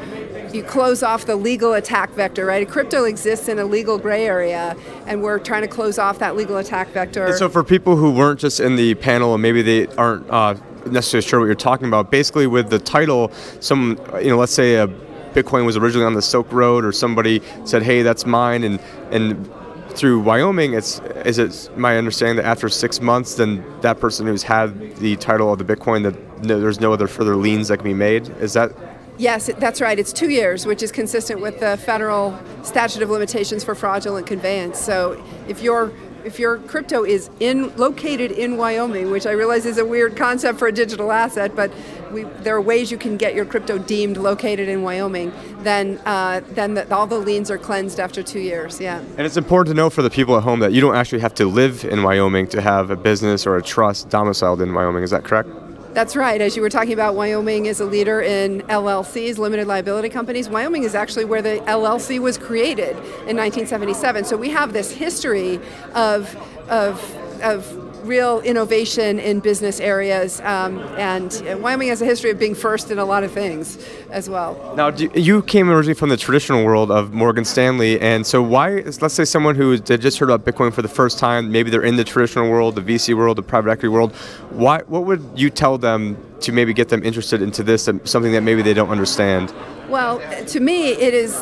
you 0.53 0.63
close 0.63 1.01
off 1.01 1.25
the 1.25 1.35
legal 1.35 1.73
attack 1.73 2.11
vector, 2.11 2.45
right? 2.45 2.69
Crypto 2.69 3.05
exists 3.05 3.47
in 3.47 3.57
a 3.57 3.65
legal 3.65 3.97
gray 3.97 4.25
area, 4.27 4.75
and 5.07 5.23
we're 5.23 5.39
trying 5.39 5.63
to 5.63 5.67
close 5.67 5.97
off 5.97 6.19
that 6.19 6.35
legal 6.35 6.57
attack 6.57 6.89
vector. 6.89 7.25
And 7.25 7.35
so, 7.35 7.49
for 7.49 7.63
people 7.63 7.95
who 7.95 8.11
weren't 8.11 8.39
just 8.39 8.59
in 8.59 8.75
the 8.75 8.93
panel 8.95 9.33
and 9.33 9.41
maybe 9.41 9.61
they 9.61 9.87
aren't 9.95 10.29
uh, 10.29 10.55
necessarily 10.85 11.27
sure 11.27 11.39
what 11.39 11.45
you're 11.45 11.55
talking 11.55 11.87
about, 11.87 12.11
basically 12.11 12.45
with 12.45 12.69
the 12.69 12.79
title, 12.79 13.31
some, 13.59 13.99
you 14.21 14.29
know, 14.29 14.37
let's 14.37 14.53
say 14.53 14.75
a 14.75 14.87
Bitcoin 15.33 15.65
was 15.65 15.77
originally 15.77 16.05
on 16.05 16.13
the 16.13 16.21
Silk 16.21 16.51
Road, 16.51 16.85
or 16.85 16.91
somebody 16.91 17.41
said, 17.65 17.81
"Hey, 17.81 18.03
that's 18.03 18.23
mine," 18.23 18.63
and 18.63 18.79
and 19.09 19.51
through 19.89 20.19
Wyoming, 20.21 20.73
it's 20.73 20.99
is 21.25 21.39
it 21.39 21.69
my 21.77 21.97
understanding 21.97 22.37
that 22.37 22.45
after 22.45 22.69
six 22.69 23.01
months, 23.01 23.35
then 23.35 23.63
that 23.81 23.99
person 23.99 24.25
who's 24.25 24.43
had 24.43 24.95
the 24.97 25.15
title 25.17 25.51
of 25.51 25.59
the 25.59 25.65
Bitcoin, 25.65 26.03
that 26.03 26.43
no, 26.43 26.59
there's 26.59 26.79
no 26.79 26.93
other 26.93 27.07
further 27.07 27.35
liens 27.35 27.67
that 27.67 27.77
can 27.77 27.85
be 27.85 27.93
made. 27.93 28.29
Is 28.39 28.53
that 28.53 28.71
Yes, 29.17 29.49
that's 29.59 29.79
right. 29.79 29.99
It's 29.99 30.11
two 30.11 30.29
years, 30.29 30.65
which 30.65 30.81
is 30.81 30.91
consistent 30.91 31.39
with 31.39 31.59
the 31.59 31.77
federal 31.77 32.39
statute 32.63 33.03
of 33.03 33.11
limitations 33.11 33.63
for 33.63 33.75
fraudulent 33.75 34.25
conveyance. 34.25 34.79
So 34.79 35.23
if 35.47 35.61
your 35.61 35.93
if 36.23 36.39
your 36.39 36.57
crypto 36.59 37.03
is 37.03 37.29
in 37.39 37.75
located 37.75 38.31
in 38.31 38.57
Wyoming, 38.57 39.11
which 39.11 39.25
I 39.25 39.31
realize 39.31 39.65
is 39.65 39.77
a 39.77 39.85
weird 39.85 40.15
concept 40.15 40.57
for 40.57 40.67
a 40.67 40.71
digital 40.71 41.11
asset, 41.11 41.55
but 41.55 41.71
we, 42.11 42.23
there 42.23 42.55
are 42.55 42.61
ways 42.61 42.91
you 42.91 42.97
can 42.97 43.17
get 43.17 43.35
your 43.35 43.45
crypto 43.45 43.77
deemed 43.77 44.17
located 44.17 44.69
in 44.69 44.83
Wyoming, 44.83 45.31
then 45.63 45.99
uh, 46.05 46.41
then 46.49 46.73
the, 46.75 46.93
all 46.93 47.07
the 47.07 47.17
liens 47.17 47.49
are 47.49 47.57
cleansed 47.57 47.99
after 47.99 48.23
two 48.23 48.39
years. 48.39 48.79
Yeah. 48.79 48.99
And 48.99 49.21
it's 49.21 49.37
important 49.37 49.75
to 49.75 49.77
know 49.77 49.89
for 49.89 50.01
the 50.01 50.09
people 50.09 50.37
at 50.37 50.43
home 50.43 50.59
that 50.59 50.73
you 50.73 50.81
don't 50.81 50.95
actually 50.95 51.19
have 51.19 51.33
to 51.35 51.45
live 51.45 51.85
in 51.85 52.03
Wyoming 52.03 52.47
to 52.47 52.61
have 52.61 52.89
a 52.89 52.95
business 52.95 53.45
or 53.47 53.57
a 53.57 53.61
trust 53.61 54.09
domiciled 54.09 54.61
in 54.61 54.73
Wyoming. 54.73 55.03
Is 55.03 55.11
that 55.11 55.23
correct? 55.23 55.49
That's 55.93 56.15
right. 56.15 56.41
As 56.41 56.55
you 56.55 56.63
were 56.63 56.71
talking 56.71 56.93
about, 56.93 57.13
Wyoming 57.13 57.67
is 57.67 57.79
a 57.79 57.85
leader 57.85 58.19
in 58.19 58.61
LLCs, 58.61 59.37
limited 59.37 59.67
liability 59.67 60.09
companies. 60.09 60.49
Wyoming 60.49 60.83
is 60.83 60.95
actually 60.95 61.25
where 61.25 61.41
the 61.41 61.57
LLC 61.67 62.19
was 62.19 62.35
created 62.35 62.95
in 63.27 63.37
1977. 63.37 64.25
So 64.25 64.35
we 64.35 64.49
have 64.49 64.73
this 64.73 64.91
history 64.91 65.59
of, 65.93 66.35
of, 66.67 66.99
of 67.43 67.82
real 68.03 68.41
innovation 68.41 69.19
in 69.19 69.39
business 69.39 69.79
areas. 69.79 70.39
Um, 70.41 70.79
and 70.97 71.61
Wyoming 71.61 71.87
has 71.89 72.01
a 72.01 72.05
history 72.05 72.31
of 72.31 72.39
being 72.39 72.55
first 72.55 72.91
in 72.91 72.99
a 72.99 73.05
lot 73.05 73.23
of 73.23 73.31
things 73.31 73.77
as 74.09 74.29
well. 74.29 74.73
Now, 74.75 74.91
do, 74.91 75.09
you 75.15 75.41
came 75.43 75.69
originally 75.69 75.93
from 75.93 76.09
the 76.09 76.17
traditional 76.17 76.63
world 76.65 76.91
of 76.91 77.13
Morgan 77.13 77.45
Stanley, 77.45 77.99
and 77.99 78.25
so 78.25 78.41
why? 78.41 78.71
is- 78.71 79.01
Let's 79.01 79.13
say 79.13 79.25
someone 79.25 79.55
who 79.55 79.77
just 79.77 80.19
heard 80.19 80.29
about 80.29 80.45
Bitcoin 80.45 80.73
for 80.73 80.81
the 80.81 80.87
first 80.87 81.17
time, 81.19 81.51
maybe 81.51 81.69
they're 81.69 81.83
in 81.83 81.95
the 81.95 82.03
traditional 82.03 82.49
world, 82.49 82.75
the 82.75 82.81
VC 82.81 83.15
world, 83.15 83.37
the 83.37 83.43
private 83.43 83.71
equity 83.71 83.89
world. 83.89 84.13
Why? 84.49 84.81
What 84.87 85.05
would 85.05 85.23
you 85.35 85.49
tell 85.49 85.77
them 85.77 86.17
to 86.41 86.51
maybe 86.51 86.73
get 86.73 86.89
them 86.89 87.03
interested 87.03 87.41
into 87.41 87.63
this, 87.63 87.83
something 87.83 88.31
that 88.33 88.41
maybe 88.41 88.61
they 88.61 88.73
don't 88.73 88.89
understand? 88.89 89.53
Well, 89.89 90.19
to 90.47 90.59
me, 90.59 90.89
it 90.89 91.13
is 91.13 91.35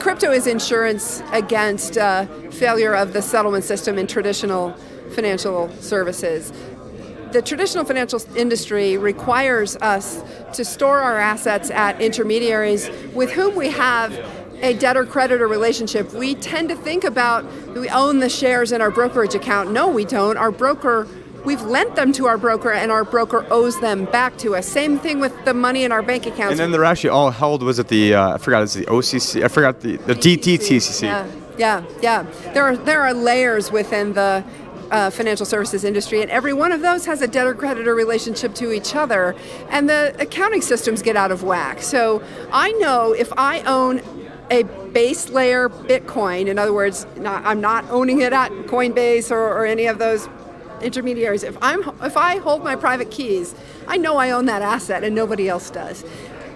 crypto 0.00 0.30
is 0.30 0.46
insurance 0.46 1.22
against 1.32 1.98
uh, 1.98 2.24
failure 2.50 2.94
of 2.94 3.12
the 3.12 3.20
settlement 3.20 3.64
system 3.64 3.98
in 3.98 4.06
traditional 4.06 4.74
financial 5.12 5.70
services. 5.80 6.52
The 7.32 7.40
traditional 7.40 7.84
financial 7.84 8.20
industry 8.36 8.98
requires 8.98 9.76
us 9.76 10.22
to 10.54 10.64
store 10.64 11.00
our 11.00 11.18
assets 11.18 11.70
at 11.70 12.00
intermediaries 12.00 12.90
with 13.14 13.30
whom 13.30 13.54
we 13.54 13.70
have 13.70 14.12
a 14.60 14.74
debtor 14.74 15.06
creditor 15.06 15.48
relationship. 15.48 16.12
We 16.12 16.34
tend 16.34 16.68
to 16.68 16.76
think 16.76 17.04
about 17.04 17.44
we 17.74 17.88
own 17.88 18.20
the 18.20 18.28
shares 18.28 18.70
in 18.70 18.80
our 18.80 18.90
brokerage 18.90 19.34
account. 19.34 19.72
No, 19.72 19.88
we 19.88 20.04
don't. 20.04 20.36
Our 20.36 20.50
broker 20.52 21.08
We've 21.44 21.62
lent 21.62 21.96
them 21.96 22.12
to 22.12 22.26
our 22.26 22.38
broker, 22.38 22.70
and 22.70 22.92
our 22.92 23.04
broker 23.04 23.44
owes 23.50 23.80
them 23.80 24.04
back 24.04 24.38
to 24.38 24.54
us. 24.54 24.66
Same 24.66 24.98
thing 24.98 25.18
with 25.18 25.44
the 25.44 25.52
money 25.52 25.82
in 25.82 25.90
our 25.90 26.02
bank 26.02 26.26
accounts. 26.26 26.52
And 26.52 26.60
then 26.60 26.70
they're 26.70 26.84
actually 26.84 27.10
all 27.10 27.30
held. 27.30 27.62
Was 27.62 27.78
it 27.78 27.88
the? 27.88 28.14
Uh, 28.14 28.34
I 28.34 28.38
forgot. 28.38 28.62
It's 28.62 28.74
the 28.74 28.86
OCC. 28.86 29.42
I 29.42 29.48
forgot 29.48 29.80
the 29.80 29.96
the 29.96 30.14
DTTCC. 30.14 31.02
Yeah, 31.02 31.26
yeah, 31.58 31.84
yeah. 32.00 32.22
There 32.54 32.62
are 32.62 32.76
there 32.76 33.02
are 33.02 33.12
layers 33.12 33.72
within 33.72 34.12
the 34.12 34.44
uh, 34.92 35.10
financial 35.10 35.46
services 35.46 35.82
industry, 35.84 36.22
and 36.22 36.30
every 36.30 36.52
one 36.52 36.70
of 36.70 36.82
those 36.82 37.06
has 37.06 37.22
a 37.22 37.26
debtor-creditor 37.26 37.94
relationship 37.94 38.54
to 38.54 38.72
each 38.72 38.94
other, 38.94 39.34
and 39.70 39.88
the 39.88 40.14
accounting 40.20 40.60
systems 40.60 41.02
get 41.02 41.16
out 41.16 41.32
of 41.32 41.42
whack. 41.42 41.82
So 41.82 42.22
I 42.52 42.70
know 42.72 43.12
if 43.12 43.32
I 43.36 43.62
own 43.62 44.02
a 44.50 44.64
base 44.92 45.30
layer 45.30 45.70
Bitcoin, 45.70 46.46
in 46.46 46.58
other 46.58 46.74
words, 46.74 47.06
not, 47.16 47.42
I'm 47.44 47.60
not 47.60 47.88
owning 47.90 48.20
it 48.20 48.34
at 48.34 48.50
Coinbase 48.66 49.30
or, 49.30 49.38
or 49.38 49.64
any 49.64 49.86
of 49.86 49.98
those 49.98 50.28
intermediaries. 50.82 51.42
If 51.42 51.56
I'm 51.62 51.80
if 52.02 52.16
I 52.16 52.38
hold 52.38 52.62
my 52.62 52.76
private 52.76 53.10
keys, 53.10 53.54
I 53.86 53.96
know 53.96 54.16
I 54.16 54.30
own 54.30 54.46
that 54.46 54.62
asset 54.62 55.04
and 55.04 55.14
nobody 55.14 55.48
else 55.48 55.70
does. 55.70 56.04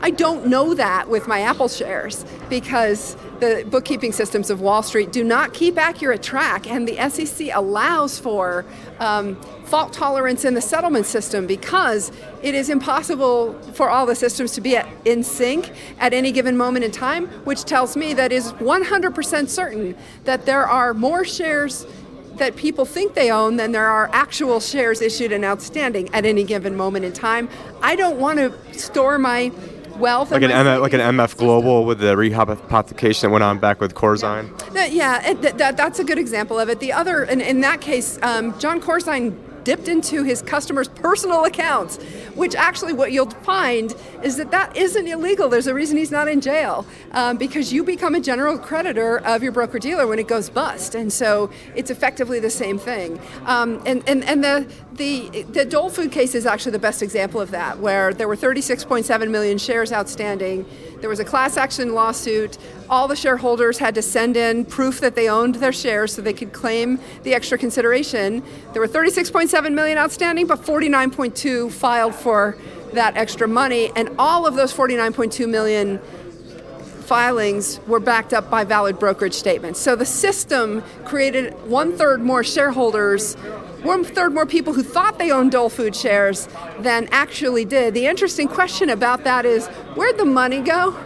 I 0.00 0.10
don't 0.10 0.46
know 0.46 0.74
that 0.74 1.08
with 1.08 1.26
my 1.26 1.40
Apple 1.40 1.68
shares 1.68 2.24
because 2.48 3.16
the 3.40 3.66
bookkeeping 3.68 4.12
systems 4.12 4.50
of 4.50 4.60
Wall 4.60 4.82
Street 4.82 5.12
do 5.12 5.22
not 5.24 5.52
keep 5.52 5.78
accurate 5.78 6.22
track, 6.22 6.66
and 6.70 6.86
the 6.88 6.96
SEC 7.10 7.48
allows 7.52 8.18
for 8.18 8.64
um, 8.98 9.36
fault 9.64 9.92
tolerance 9.92 10.44
in 10.44 10.54
the 10.54 10.60
settlement 10.60 11.06
system 11.06 11.46
because 11.46 12.12
it 12.42 12.54
is 12.54 12.70
impossible 12.70 13.54
for 13.74 13.90
all 13.90 14.06
the 14.06 14.14
systems 14.14 14.52
to 14.52 14.60
be 14.60 14.76
at, 14.76 14.88
in 15.04 15.22
sync 15.22 15.72
at 15.98 16.14
any 16.14 16.32
given 16.32 16.56
moment 16.56 16.84
in 16.84 16.90
time, 16.90 17.26
which 17.44 17.64
tells 17.64 17.96
me 17.96 18.14
that 18.14 18.32
is 18.32 18.52
100% 18.54 19.48
certain 19.48 19.96
that 20.24 20.46
there 20.46 20.66
are 20.66 20.94
more 20.94 21.24
shares 21.24 21.86
that 22.36 22.54
people 22.54 22.84
think 22.84 23.14
they 23.14 23.30
own 23.30 23.56
than 23.56 23.72
there 23.72 23.86
are 23.86 24.10
actual 24.12 24.60
shares 24.60 25.00
issued 25.00 25.32
and 25.32 25.44
outstanding 25.44 26.08
at 26.14 26.26
any 26.26 26.44
given 26.44 26.76
moment 26.76 27.04
in 27.04 27.12
time. 27.12 27.48
I 27.82 27.96
don't 27.96 28.18
want 28.18 28.38
to 28.38 28.78
store 28.78 29.18
my 29.18 29.50
wealth. 29.98 30.30
Like 30.30 30.42
an 30.42 30.50
MF, 30.50 30.80
like 30.80 30.92
an 30.92 31.00
MF 31.00 31.36
Global 31.36 31.84
with 31.84 31.98
the 31.98 32.14
rehypothecation 32.14 33.22
that 33.22 33.30
went 33.30 33.44
on 33.44 33.58
back 33.58 33.80
with 33.80 33.94
Corzine. 33.94 34.50
Yeah, 34.74 34.86
yeah 34.86 35.30
it, 35.30 35.58
that, 35.58 35.76
that's 35.76 35.98
a 35.98 36.04
good 36.04 36.18
example 36.18 36.58
of 36.58 36.68
it. 36.68 36.80
The 36.80 36.92
other, 36.92 37.24
in, 37.24 37.40
in 37.40 37.60
that 37.62 37.80
case, 37.80 38.18
um, 38.22 38.58
Jon 38.58 38.80
Corzine 38.80 39.36
dipped 39.66 39.88
into 39.88 40.22
his 40.22 40.42
customers' 40.42 40.86
personal 40.86 41.44
accounts, 41.44 41.96
which 42.36 42.54
actually 42.54 42.92
what 42.92 43.10
you'll 43.10 43.28
find 43.28 43.96
is 44.22 44.36
that 44.36 44.52
that 44.52 44.76
isn't 44.76 45.08
illegal. 45.08 45.48
There's 45.48 45.66
a 45.66 45.74
reason 45.74 45.96
he's 45.96 46.12
not 46.12 46.28
in 46.28 46.40
jail 46.40 46.86
um, 47.10 47.36
because 47.36 47.72
you 47.72 47.82
become 47.82 48.14
a 48.14 48.20
general 48.20 48.58
creditor 48.58 49.18
of 49.26 49.42
your 49.42 49.50
broker 49.50 49.80
dealer 49.80 50.06
when 50.06 50.20
it 50.20 50.28
goes 50.28 50.48
bust, 50.48 50.94
and 50.94 51.12
so 51.12 51.50
it's 51.74 51.90
effectively 51.90 52.38
the 52.38 52.48
same 52.48 52.78
thing. 52.78 53.20
Um, 53.44 53.82
and 53.84 54.08
and 54.08 54.22
and 54.22 54.44
the 54.44 54.72
the 54.92 55.42
the 55.42 55.64
Dole 55.64 55.90
Food 55.90 56.12
case 56.12 56.36
is 56.36 56.46
actually 56.46 56.72
the 56.72 56.78
best 56.78 57.02
example 57.02 57.40
of 57.40 57.50
that, 57.50 57.80
where 57.80 58.14
there 58.14 58.28
were 58.28 58.36
36.7 58.36 59.30
million 59.30 59.58
shares 59.58 59.92
outstanding. 59.92 60.64
There 61.00 61.10
was 61.10 61.20
a 61.20 61.24
class 61.24 61.56
action 61.56 61.92
lawsuit. 61.92 62.56
All 62.88 63.08
the 63.08 63.16
shareholders 63.16 63.78
had 63.78 63.94
to 63.96 64.02
send 64.02 64.36
in 64.36 64.64
proof 64.64 65.00
that 65.00 65.14
they 65.14 65.28
owned 65.28 65.56
their 65.56 65.72
shares 65.72 66.14
so 66.14 66.22
they 66.22 66.32
could 66.32 66.52
claim 66.52 67.00
the 67.24 67.34
extra 67.34 67.58
consideration. 67.58 68.42
There 68.72 68.80
were 68.80 68.88
36.7 68.88 69.55
million 69.62 69.98
outstanding, 69.98 70.46
but 70.46 70.60
49.2 70.60 71.70
filed 71.70 72.14
for 72.14 72.56
that 72.92 73.16
extra 73.16 73.48
money, 73.48 73.90
and 73.96 74.10
all 74.18 74.46
of 74.46 74.54
those 74.54 74.72
49.2 74.72 75.48
million 75.48 75.98
filings 77.06 77.78
were 77.86 78.00
backed 78.00 78.32
up 78.32 78.50
by 78.50 78.64
valid 78.64 78.98
brokerage 78.98 79.34
statements. 79.34 79.78
So 79.78 79.94
the 79.94 80.06
system 80.06 80.82
created 81.04 81.54
one 81.68 81.96
third 81.96 82.20
more 82.20 82.42
shareholders, 82.42 83.34
one 83.82 84.02
third 84.02 84.34
more 84.34 84.46
people 84.46 84.72
who 84.72 84.82
thought 84.82 85.18
they 85.18 85.30
owned 85.30 85.52
Dole 85.52 85.68
Food 85.68 85.94
shares 85.94 86.48
than 86.80 87.08
actually 87.12 87.64
did. 87.64 87.94
The 87.94 88.06
interesting 88.06 88.48
question 88.48 88.90
about 88.90 89.22
that 89.24 89.44
is 89.44 89.68
where'd 89.94 90.18
the 90.18 90.24
money 90.24 90.60
go 90.60 90.96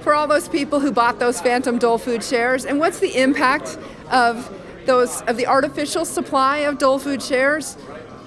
for 0.00 0.14
all 0.14 0.26
those 0.26 0.48
people 0.48 0.80
who 0.80 0.90
bought 0.90 1.18
those 1.18 1.40
phantom 1.40 1.78
Dole 1.78 1.98
Food 1.98 2.24
shares, 2.24 2.64
and 2.64 2.78
what's 2.80 2.98
the 2.98 3.16
impact 3.20 3.78
of 4.10 4.50
those 4.86 5.22
of 5.22 5.36
the 5.36 5.46
artificial 5.46 6.04
supply 6.04 6.58
of 6.58 6.78
Dole 6.78 6.98
Food 6.98 7.22
shares 7.22 7.76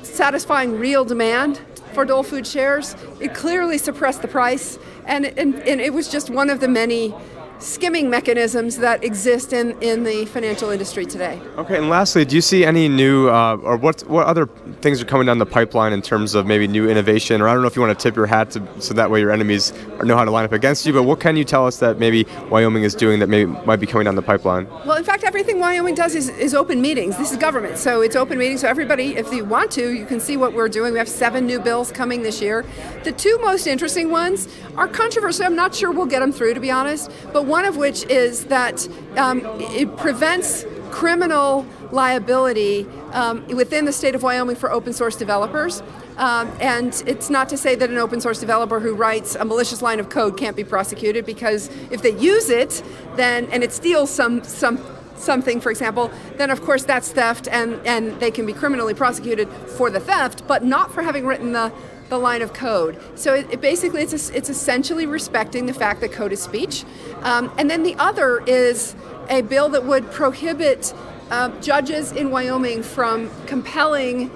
satisfying 0.04 0.80
real 0.80 1.06
demand 1.06 1.62
for 1.94 2.06
Dole 2.06 2.24
Food 2.24 2.48
shares. 2.48 2.96
It 3.20 3.34
clearly 3.34 3.78
suppressed 3.78 4.22
the 4.22 4.28
price, 4.28 4.80
and, 5.06 5.26
and, 5.26 5.56
and 5.56 5.82
it 5.82 5.94
was 5.94 6.10
just 6.10 6.30
one 6.30 6.50
of 6.50 6.60
the 6.60 6.68
many 6.68 7.14
skimming 7.60 8.10
mechanisms 8.10 8.78
that 8.78 9.04
exist 9.04 9.54
in, 9.54 9.80
in 9.82 10.04
the 10.04 10.26
financial 10.26 10.70
industry 10.70 11.06
today. 11.06 11.40
Okay, 11.58 11.78
and 11.78 11.90
lastly, 11.90 12.26
do 12.26 12.36
you 12.36 12.42
see 12.42 12.66
any 12.66 12.88
new, 12.88 13.30
uh, 13.30 13.58
or 13.64 13.78
what 13.78 14.02
what 14.08 14.28
other 14.28 14.48
things 14.82 15.02
are 15.02 15.06
coming 15.06 15.26
down 15.26 15.38
the 15.38 15.46
pipeline 15.46 15.94
in 15.94 16.02
terms 16.02 16.36
of 16.36 16.46
maybe 16.46 16.68
new 16.68 16.90
innovation? 16.90 17.42
Or 17.42 17.48
I 17.48 17.54
don't 17.54 17.62
know 17.62 17.68
if 17.68 17.76
you 17.76 17.82
want 17.82 17.98
to 17.98 18.02
tip 18.02 18.16
your 18.16 18.28
hat 18.28 18.52
to, 18.52 18.68
so 18.80 18.94
that 18.94 19.10
way 19.10 19.20
your 19.20 19.32
enemies 19.32 19.74
know 20.04 20.16
how 20.16 20.26
to 20.26 20.32
line 20.32 20.46
up 20.46 20.52
against 20.52 20.86
you, 20.86 20.94
but 20.94 21.04
what 21.04 21.20
can 21.20 21.36
you 21.36 21.44
tell 21.44 21.66
us 21.66 21.78
that 21.78 22.00
maybe 22.00 22.26
Wyoming 22.50 22.84
is 22.84 22.94
doing 22.96 23.20
that 23.20 23.28
maybe 23.28 23.52
might 23.66 23.80
be 23.80 23.88
coming 23.88 24.06
down 24.06 24.16
the 24.16 24.22
pipeline? 24.22 24.68
Well, 24.86 24.98
in 24.98 25.04
fact, 25.04 25.24
everything 25.24 25.60
Wyoming 25.60 25.96
does 25.96 26.16
is, 26.16 26.30
is 26.30 26.54
open 26.54 26.82
meetings. 26.82 27.18
This 27.18 27.32
is 27.32 27.38
government, 27.38 27.78
so 27.78 28.02
it's 28.02 28.16
open 28.16 28.38
meetings, 28.38 28.62
so 28.62 28.68
everybody, 28.68 29.16
if 29.16 29.32
you 29.34 29.44
want 29.46 29.72
to, 29.72 29.94
you 29.94 30.06
can 30.06 30.20
see 30.20 30.38
what 30.38 30.54
we're 30.54 30.70
doing. 30.70 30.94
We 30.94 31.00
have 31.00 31.10
seven 31.10 31.46
new 31.46 31.60
bills 31.60 31.92
coming 31.92 32.22
this 32.22 32.42
year. 32.42 32.66
The 33.04 33.12
two 33.12 33.38
most 33.40 33.68
interesting 33.68 34.12
ones 34.12 34.48
are 34.76 34.88
controversial. 34.88 35.46
I'm 35.46 35.56
not 35.56 35.74
sure 35.74 35.92
we'll 35.92 36.06
get 36.06 36.20
them 36.20 36.32
through, 36.32 36.54
to 36.54 36.60
be 36.60 36.72
honest, 36.72 37.12
but 37.34 37.47
one 37.48 37.66
of 37.66 37.78
which 37.78 38.04
is 38.06 38.46
that 38.46 38.88
um, 39.18 39.42
it 39.60 39.96
prevents 39.98 40.66
criminal 40.92 41.66
liability 41.92 42.86
um, 43.12 43.46
within 43.48 43.86
the 43.86 43.94
state 43.94 44.16
of 44.16 44.24
Wyoming 44.24 44.56
for 44.56 44.72
open 44.72 44.94
source 44.94 45.16
developers. 45.16 45.82
Um, 46.18 46.52
and 46.60 47.04
it's 47.06 47.30
not 47.30 47.48
to 47.50 47.58
say 47.58 47.76
that 47.76 47.90
an 47.90 47.98
open 47.98 48.20
source 48.20 48.40
developer 48.40 48.80
who 48.80 48.96
writes 48.96 49.36
a 49.36 49.46
malicious 49.46 49.82
line 49.82 50.00
of 50.00 50.10
code 50.10 50.38
can't 50.38 50.56
be 50.56 50.64
prosecuted 50.64 51.26
because 51.26 51.70
if 51.92 52.02
they 52.02 52.18
use 52.18 52.50
it, 52.50 52.84
then 53.16 53.48
and 53.52 53.64
it 53.64 53.72
steals 53.72 54.10
some 54.10 54.44
some 54.44 54.84
something, 55.16 55.60
for 55.62 55.70
example, 55.70 56.12
then 56.36 56.50
of 56.50 56.62
course 56.62 56.84
that's 56.84 57.12
theft 57.12 57.48
and, 57.48 57.80
and 57.86 58.20
they 58.20 58.32
can 58.32 58.46
be 58.46 58.54
criminally 58.54 58.94
prosecuted 58.94 59.50
for 59.50 59.90
the 59.90 60.00
theft, 60.00 60.48
but 60.48 60.64
not 60.64 60.92
for 60.94 61.02
having 61.02 61.26
written 61.26 61.52
the 61.52 61.72
the 62.10 62.18
line 62.18 62.42
of 62.42 62.54
code. 62.54 63.00
So 63.16 63.34
it, 63.34 63.52
it 63.52 63.62
basically, 63.62 64.02
it's, 64.02 64.30
a, 64.30 64.36
it's 64.36 64.50
essentially 64.50 65.06
respecting 65.06 65.66
the 65.66 65.74
fact 65.74 66.02
that 66.02 66.12
code 66.12 66.32
is 66.32 66.42
speech. 66.42 66.86
Um, 67.22 67.52
and 67.58 67.70
then 67.70 67.84
the 67.84 67.96
other 67.96 68.44
is 68.46 68.96
a 69.30 69.42
bill 69.42 69.70
that 69.70 69.86
would 69.86 70.12
prohibit 70.12 70.94
uh, 71.30 71.50
judges 71.60 72.12
in 72.12 72.32
Wyoming 72.32 72.84
from 72.84 73.30
compelling 73.46 74.32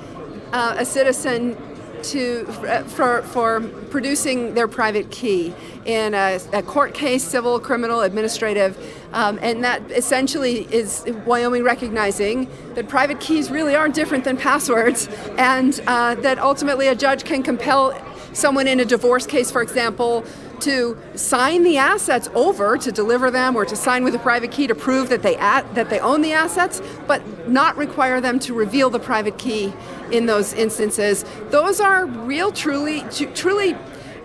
uh, 0.51 0.75
a 0.78 0.86
citizen 0.86 1.58
to 2.04 2.46
uh, 2.68 2.84
for, 2.84 3.22
for 3.22 3.62
producing 3.90 4.54
their 4.54 4.68
private 4.68 5.12
key 5.12 5.54
in 5.86 6.13
a, 6.13 6.40
a 6.54 6.63
court 6.63 6.94
case, 6.94 7.24
civil, 7.24 7.60
criminal, 7.60 8.01
administrative, 8.01 8.78
um, 9.13 9.39
and 9.41 9.63
that 9.63 9.91
essentially 9.91 10.68
is 10.74 11.06
Wyoming 11.25 11.63
recognizing 11.63 12.50
that 12.75 12.88
private 12.88 13.20
keys 13.20 13.51
really 13.51 13.75
aren't 13.75 13.96
different 13.96 14.24
than 14.24 14.38
passwords, 14.38 15.08
and 15.38 15.82
uh, 15.88 16.15
that 16.15 16.39
ultimately 16.39 16.88
a 16.88 16.96
judge 16.96 17.24
can 17.24 17.44
compel 17.44 17.94
someone 18.34 18.68
in 18.68 18.80
a 18.80 18.86
divorce 18.86 19.25
case, 19.25 19.51
for 19.51 19.62
example, 19.62 20.24
to 20.62 20.98
sign 21.15 21.63
the 21.63 21.77
assets 21.77 22.30
over 22.34 22.77
to 22.77 22.91
deliver 22.91 23.32
them 23.32 23.56
or 23.56 23.65
to 23.65 23.75
sign 23.75 24.03
with 24.03 24.13
a 24.15 24.20
private 24.20 24.51
key 24.51 24.68
to 24.68 24.75
prove 24.75 25.10
that 25.10 25.24
they 25.24 25.36
at, 25.38 25.74
that 25.75 25.89
they 25.89 26.00
own 26.00 26.22
the 26.22 26.32
assets, 26.32 26.82
but 27.08 27.50
not 27.50 27.75
require 27.77 28.22
them 28.22 28.39
to 28.39 28.53
reveal 28.53 28.89
the 28.89 29.00
private 29.00 29.38
key 29.38 29.74
in 30.12 30.27
those 30.27 30.53
instances. 30.53 31.25
Those 31.50 31.82
are 31.82 32.06
real, 32.06 32.51
truly, 32.51 33.03
truly 33.34 33.75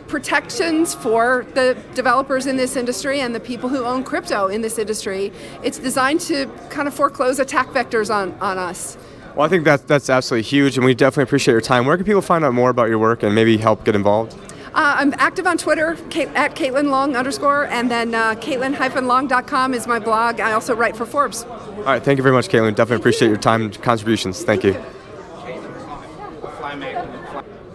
protections 0.09 0.95
for 0.95 1.47
the 1.55 1.77
developers 1.95 2.47
in 2.47 2.57
this 2.57 2.77
industry 2.77 3.21
and 3.21 3.35
the 3.35 3.41
people 3.41 3.69
who 3.69 3.85
own 3.85 4.05
crypto 4.05 4.47
in 4.47 4.63
this 4.63 4.79
industry. 4.79 5.33
It's 5.63 5.79
designed 5.79 6.21
to 6.23 6.47
kind 6.71 6.89
of 6.89 6.95
foreclose 6.95 7.39
attack 7.39 7.69
vectors 7.69 8.15
on, 8.15 8.33
on 8.41 8.59
us. 8.59 8.97
Well, 9.35 9.45
I 9.45 9.49
think 9.49 9.65
that, 9.65 9.87
that's 9.87 10.09
absolutely 10.09 10.49
huge, 10.49 10.79
and 10.79 10.87
we 10.87 10.95
definitely 10.95 11.25
appreciate 11.25 11.53
your 11.53 11.61
time. 11.61 11.85
Where 11.85 11.97
can 11.97 12.07
people 12.07 12.23
find 12.23 12.45
out 12.45 12.55
more 12.55 12.71
about 12.71 12.89
your 12.89 12.99
work 12.99 13.23
and 13.23 13.35
maybe 13.35 13.59
help 13.59 13.85
get 13.85 13.95
involved? 13.95 14.35
Uh, 14.77 14.95
I'm 14.99 15.15
active 15.19 15.47
on 15.47 15.59
Twitter 15.59 15.97
Kate, 16.11 16.29
at 16.35 16.55
Caitlin 16.55 16.91
Long 16.91 17.17
underscore, 17.17 17.67
and 17.67 17.91
then 17.91 18.15
uh, 18.15 18.35
Caitlin-Long.com 18.35 19.75
is 19.75 19.87
my 19.87 19.99
blog. 19.99 20.41
I 20.41 20.53
also 20.53 20.75
write 20.75 20.97
for 20.97 21.07
Forbes. 21.07 21.45
All 21.45 21.85
right, 21.85 22.03
thank 22.03 22.19
you 22.19 22.23
very 22.23 22.35
much, 22.35 22.49
Caitlin. 22.49 22.75
Definitely 22.75 22.97
appreciate 22.97 23.29
your 23.29 23.37
time 23.39 23.63
and 23.63 23.83
contributions. 23.83 24.43
Thank 24.43 24.65
you. 24.65 24.75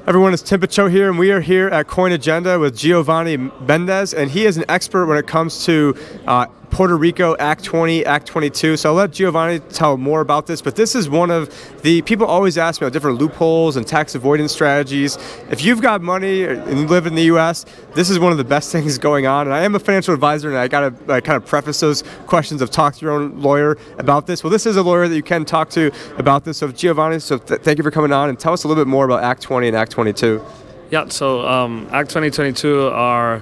Everyone, 0.08 0.34
it's 0.34 0.41
Tim 0.41 0.60
Picciott 0.60 0.89
here, 0.89 1.10
and 1.10 1.20
we 1.20 1.31
are 1.31 1.41
here 1.41 1.67
at 1.67 1.86
Coin 1.86 2.12
Agenda 2.12 2.58
with 2.58 2.75
Giovanni 2.75 3.38
Mendez, 3.38 4.15
and 4.15 4.31
he 4.31 4.48
is 4.48 4.58
an 4.58 4.65
expert 4.67 5.05
when 5.05 5.15
it 5.15 5.27
comes 5.27 5.63
to 5.65 5.96
uh, 6.25 6.48
Puerto 6.72 6.98
Rico, 6.98 7.36
Act 7.38 7.63
20, 7.63 8.06
Act 8.06 8.25
22. 8.25 8.78
So 8.78 8.90
I'll 8.90 8.96
let 8.96 9.12
Giovanni 9.12 9.60
tell 9.60 9.98
more 9.98 10.22
about 10.22 10.48
this, 10.48 10.62
but 10.62 10.75
this 10.75 10.96
is 10.96 11.10
one 11.10 11.30
of 11.30 11.54
the 11.84 12.01
people 12.04 12.25
always 12.25 12.58
ask 12.58 12.82
me 12.82 12.88
about 12.88 12.94
different 12.94 13.20
loopholes 13.20 13.75
and 13.75 13.86
tax 13.86 14.16
avoidance 14.16 14.54
strategies. 14.54 15.18
If 15.50 15.63
you've 15.63 15.82
got 15.82 16.01
money 16.01 16.46
and 16.46 16.80
you 16.80 16.88
live 16.88 17.06
in 17.06 17.16
the 17.16 17.24
U.S., 17.24 17.66
this 17.94 18.10
is 18.10 18.20
one 18.20 18.32
of 18.32 18.38
the 18.38 18.46
best 18.46 18.72
things 18.74 18.98
going 18.98 19.28
on. 19.28 19.48
And 19.48 19.54
I 19.54 19.63
am 19.63 19.75
a 19.75 19.80
financial 19.80 20.13
advisor, 20.13 20.50
and 20.50 20.58
I 20.58 20.68
got 20.68 20.82
to 21.08 21.22
kind 21.22 21.36
of 21.36 21.46
preface 21.46 21.80
those 21.82 22.04
questions 22.25 22.62
of 22.62 22.72
talk 22.72 22.96
to 22.96 23.06
your 23.06 23.13
own 23.13 23.42
lawyer 23.42 23.78
about 24.00 24.25
this. 24.25 24.44
Well, 24.44 24.51
this 24.51 24.66
is 24.66 24.78
a 24.78 24.84
lawyer 24.84 25.08
that 25.08 25.16
you 25.16 25.24
can 25.24 25.46
talk 25.46 25.70
to 25.72 25.92
about 26.18 26.46
this. 26.46 26.58
So 26.58 26.72
Giovanni, 26.72 27.20
so 27.20 27.38
th- 27.38 27.62
thank 27.62 27.78
you 27.78 27.84
for 27.84 27.92
coming 27.92 28.13
on 28.13 28.30
and 28.30 28.40
tell 28.40 28.54
us 28.54 28.63
a 28.63 28.68
little 28.68 28.82
bit 28.82 28.90
more 28.90 29.06
about 29.06 29.24
Act 29.24 29.42
20 29.42 29.68
and 29.68 29.75
Act 29.75 29.92
22. 29.92 30.44
Yeah, 30.90 31.08
so 31.08 31.48
um, 31.48 31.88
Act 31.92 32.10
2022 32.10 32.88
are 32.88 33.42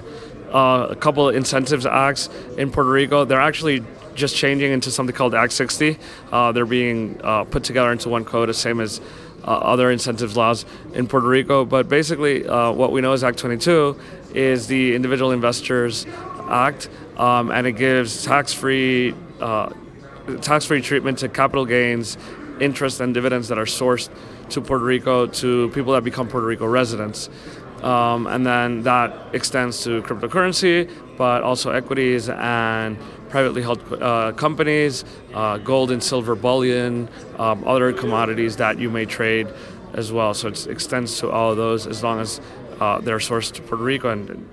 uh, 0.52 0.88
a 0.90 0.96
couple 0.96 1.28
of 1.28 1.34
incentives 1.34 1.86
acts 1.86 2.28
in 2.56 2.70
Puerto 2.70 2.90
Rico. 2.90 3.24
They're 3.24 3.40
actually 3.40 3.84
just 4.14 4.36
changing 4.36 4.72
into 4.72 4.90
something 4.90 5.14
called 5.14 5.34
Act 5.34 5.52
60. 5.52 5.98
Uh, 6.30 6.52
they're 6.52 6.66
being 6.66 7.20
uh, 7.22 7.44
put 7.44 7.64
together 7.64 7.92
into 7.92 8.08
one 8.08 8.24
code, 8.24 8.48
the 8.48 8.54
same 8.54 8.80
as 8.80 9.00
uh, 9.44 9.46
other 9.46 9.90
incentives 9.90 10.36
laws 10.36 10.64
in 10.94 11.06
Puerto 11.06 11.26
Rico. 11.26 11.64
But 11.64 11.88
basically, 11.88 12.46
uh, 12.46 12.72
what 12.72 12.92
we 12.92 13.00
know 13.00 13.12
is 13.12 13.24
Act 13.24 13.38
22 13.38 13.98
is 14.34 14.66
the 14.66 14.94
Individual 14.94 15.32
Investors 15.32 16.06
Act, 16.48 16.88
um, 17.16 17.50
and 17.50 17.66
it 17.66 17.72
gives 17.72 18.24
tax-free 18.24 19.14
uh, 19.40 19.72
tax-free 20.42 20.82
treatment 20.82 21.18
to 21.18 21.28
capital 21.28 21.64
gains, 21.64 22.18
interest, 22.60 23.00
and 23.00 23.14
dividends 23.14 23.48
that 23.48 23.58
are 23.58 23.64
sourced 23.64 24.10
to 24.50 24.60
Puerto 24.60 24.84
Rico 24.84 25.26
to 25.26 25.70
people 25.70 25.92
that 25.94 26.04
become 26.04 26.28
Puerto 26.28 26.46
Rico 26.46 26.66
residents. 26.66 27.30
Um, 27.82 28.26
and 28.26 28.44
then 28.46 28.82
that 28.82 29.34
extends 29.34 29.82
to 29.84 30.02
cryptocurrency, 30.02 30.90
but 31.16 31.42
also 31.42 31.70
equities 31.70 32.28
and 32.28 32.98
privately 33.30 33.62
held 33.62 33.80
uh, 34.02 34.32
companies, 34.32 35.04
uh, 35.34 35.58
gold 35.58 35.90
and 35.90 36.02
silver 36.02 36.34
bullion, 36.34 37.08
um, 37.38 37.66
other 37.66 37.92
commodities 37.92 38.56
that 38.56 38.78
you 38.78 38.90
may 38.90 39.06
trade 39.06 39.48
as 39.94 40.12
well. 40.12 40.34
So 40.34 40.48
it 40.48 40.66
extends 40.66 41.18
to 41.20 41.30
all 41.30 41.52
of 41.52 41.56
those 41.56 41.86
as 41.86 42.02
long 42.02 42.20
as 42.20 42.40
uh, 42.80 43.00
they're 43.00 43.18
sourced 43.18 43.52
to 43.52 43.62
Puerto 43.62 43.84
Rico 43.84 44.10
and 44.10 44.48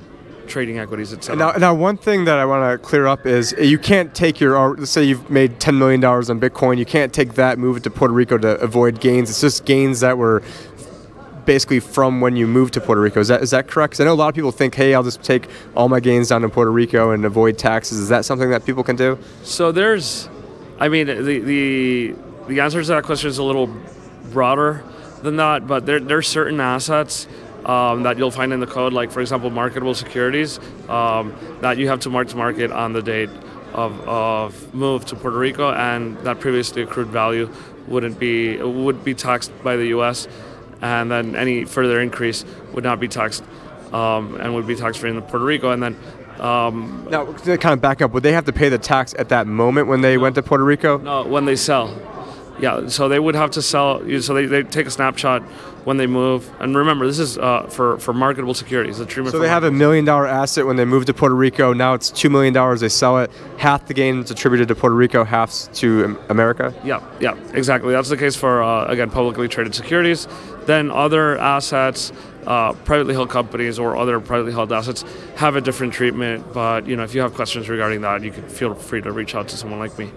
trading 0.48 0.80
equities, 0.80 1.14
etc. 1.14 1.36
Now, 1.36 1.52
now, 1.58 1.74
one 1.74 1.98
thing 1.98 2.26
that 2.26 2.38
I 2.38 2.46
want 2.46 2.72
to 2.72 2.78
clear 2.86 3.06
up 3.06 3.26
is 3.26 3.54
you 3.60 3.78
can't 3.78 4.16
take 4.16 4.40
your, 4.40 4.76
let's 4.76 4.92
say 4.92 5.04
you've 5.04 5.30
made 5.30 5.60
$10 5.60 5.78
million 5.78 6.04
on 6.04 6.40
Bitcoin, 6.40 6.78
you 6.78 6.86
can't 6.86 7.14
take 7.14 7.34
that, 7.34 7.60
move 7.60 7.78
it 7.78 7.84
to 7.84 7.90
Puerto 7.90 8.14
Rico 8.14 8.38
to 8.38 8.58
avoid 8.60 9.00
gains. 9.00 9.30
It's 9.30 9.42
just 9.42 9.66
gains 9.66 10.00
that 10.00 10.18
were 10.18 10.42
basically 11.48 11.80
from 11.80 12.22
when 12.22 12.36
you 12.36 12.46
moved 12.46 12.76
to 12.76 12.82
Puerto 12.82 13.02
Rico. 13.02 13.22
Is 13.22 13.30
that 13.30 13.42
is 13.42 13.50
that 13.50 13.68
correct? 13.68 13.92
Because 13.92 14.02
I 14.02 14.06
know 14.06 14.14
a 14.14 14.22
lot 14.22 14.28
of 14.28 14.36
people 14.36 14.52
think, 14.52 14.76
hey, 14.76 14.94
I'll 14.94 15.02
just 15.02 15.24
take 15.24 15.50
all 15.76 15.90
my 15.90 16.00
gains 16.00 16.28
down 16.28 16.42
to 16.42 16.50
Puerto 16.50 16.72
Rico 16.72 17.10
and 17.12 17.26
avoid 17.26 17.58
taxes. 17.58 17.98
Is 17.98 18.10
that 18.10 18.26
something 18.26 18.52
that 18.52 18.66
people 18.66 18.84
can 18.84 18.96
do? 18.96 19.18
So 19.42 19.72
there's, 19.72 20.30
I 20.78 20.90
mean, 20.90 21.08
the 21.08 21.40
the 21.40 22.16
the 22.48 22.60
answer 22.60 22.84
to 22.84 22.88
that 22.90 23.04
question 23.06 23.30
is 23.30 23.40
a 23.40 23.44
little 23.44 23.74
broader 24.32 24.84
than 25.24 25.38
that, 25.38 25.66
but 25.66 25.88
there 25.88 26.00
there's 26.00 26.28
certain 26.28 26.60
assets. 26.60 27.28
Um, 27.66 28.04
that 28.04 28.18
you'll 28.18 28.32
find 28.32 28.54
in 28.54 28.62
the 28.62 28.68
code, 28.68 28.94
like 28.94 29.12
for 29.12 29.20
example, 29.20 29.50
marketable 29.50 29.94
securities, 29.94 30.58
um, 30.88 31.36
that 31.60 31.78
you 31.78 31.90
have 31.90 32.00
to 32.02 32.10
mark 32.10 32.30
to 32.30 32.38
market 32.38 32.72
on 32.72 32.94
the 32.94 33.02
date 33.02 33.30
of, 33.74 34.00
of 34.08 34.74
move 34.74 35.04
to 35.08 35.18
Puerto 35.18 35.38
Rico, 35.38 35.74
and 35.74 36.18
that 36.20 36.40
previously 36.40 36.84
accrued 36.84 37.08
value 37.08 37.52
wouldn't 37.88 38.20
be 38.20 38.58
would 38.62 39.04
be 39.04 39.14
taxed 39.14 39.52
by 39.64 39.76
the 39.76 39.88
U.S 39.88 40.30
and 40.82 41.12
then 41.12 41.36
any 41.36 41.66
further 41.66 42.00
increase 42.00 42.46
would 42.74 42.84
not 42.84 43.00
be 43.00 43.08
taxed 43.08 43.44
um, 43.94 44.36
and 44.40 44.54
would 44.54 44.68
be 44.68 44.76
tax 44.76 44.98
free 44.98 45.10
in 45.10 45.22
Puerto 45.22 45.46
Rico. 45.46 45.72
And 45.72 45.82
then 45.82 45.98
um, 46.40 47.08
now, 47.10 47.26
to 47.26 47.58
kind 47.58 47.74
of 47.74 47.82
back 47.82 48.02
up, 48.02 48.12
would 48.12 48.24
they 48.24 48.34
have 48.34 48.46
to 48.46 48.54
pay 48.54 48.70
the 48.70 48.78
tax 48.78 49.16
at 49.18 49.30
that 49.30 49.48
moment 49.48 49.88
when 49.88 50.02
they 50.02 50.16
no, 50.16 50.22
went 50.22 50.36
to 50.36 50.44
Puerto 50.44 50.64
Rico? 50.64 50.98
No, 50.98 51.24
when 51.24 51.46
they 51.46 51.56
sell. 51.56 51.88
Yeah, 52.60 52.88
so 52.88 53.08
they 53.08 53.20
would 53.20 53.36
have 53.36 53.52
to 53.52 53.62
sell. 53.62 54.00
So 54.22 54.34
they, 54.34 54.46
they 54.46 54.64
take 54.64 54.88
a 54.88 54.92
snapshot 54.92 55.44
when 55.88 55.98
they 55.98 56.08
move. 56.08 56.50
And 56.60 56.76
remember, 56.76 57.08
this 57.08 57.20
is 57.20 57.38
uh, 57.38 57.64
for, 57.68 57.98
for 58.00 58.14
marketable 58.14 58.54
securities. 58.54 58.98
The 58.98 59.06
treatment. 59.06 59.32
So 59.32 59.40
they 59.40 59.48
have 59.48 59.64
a 59.64 59.72
million 59.72 60.06
dollar 60.06 60.28
asset 60.28 60.66
when 60.66 60.76
they 60.76 60.84
move 60.86 61.06
to 61.06 61.14
Puerto 61.14 61.36
Rico. 61.36 61.72
Now 61.72 61.94
it's 61.94 62.10
two 62.10 62.30
million 62.30 62.54
dollars. 62.54 62.82
They 62.82 62.90
sell 62.90 63.20
it. 63.20 63.32
Half 63.58 63.88
the 63.88 63.94
gain 63.94 64.20
is 64.22 64.32
attributed 64.32 64.68
to 64.68 64.76
Puerto 64.76 64.96
Rico, 64.96 65.24
half 65.24 65.72
to 65.76 66.20
America. 66.30 66.74
Yeah, 66.84 67.02
yeah, 67.20 67.38
exactly. 67.54 67.94
That's 67.94 68.10
the 68.10 68.18
case 68.18 68.36
for 68.36 68.62
uh, 68.62 68.86
again 68.88 69.10
publicly 69.10 69.48
traded 69.48 69.76
securities. 69.76 70.28
Then 70.66 70.92
other 70.92 71.38
assets. 71.38 72.12
Uh, 72.46 72.72
privately 72.86 73.14
held 73.14 73.30
companies 73.30 73.78
or 73.78 73.98
other 73.98 74.22
privately 74.22 74.54
held 74.54 74.72
assets 74.72 75.04
have 75.36 75.58
a 75.58 75.62
different 75.62 75.92
treatment. 75.92 76.54
But 76.54 76.88
you 76.88 76.96
know, 76.96 77.04
if 77.04 77.14
you 77.14 77.20
have 77.20 77.34
questions 77.34 77.68
regarding 77.68 78.00
that, 78.02 78.24
you 78.24 78.32
can 78.32 78.48
feel 78.48 78.74
free 78.74 79.02
to 79.02 79.12
reach 79.12 79.36
out 79.36 79.50
to 79.50 79.58
someone 79.58 79.80
like 79.80 80.00
me. 80.00 80.10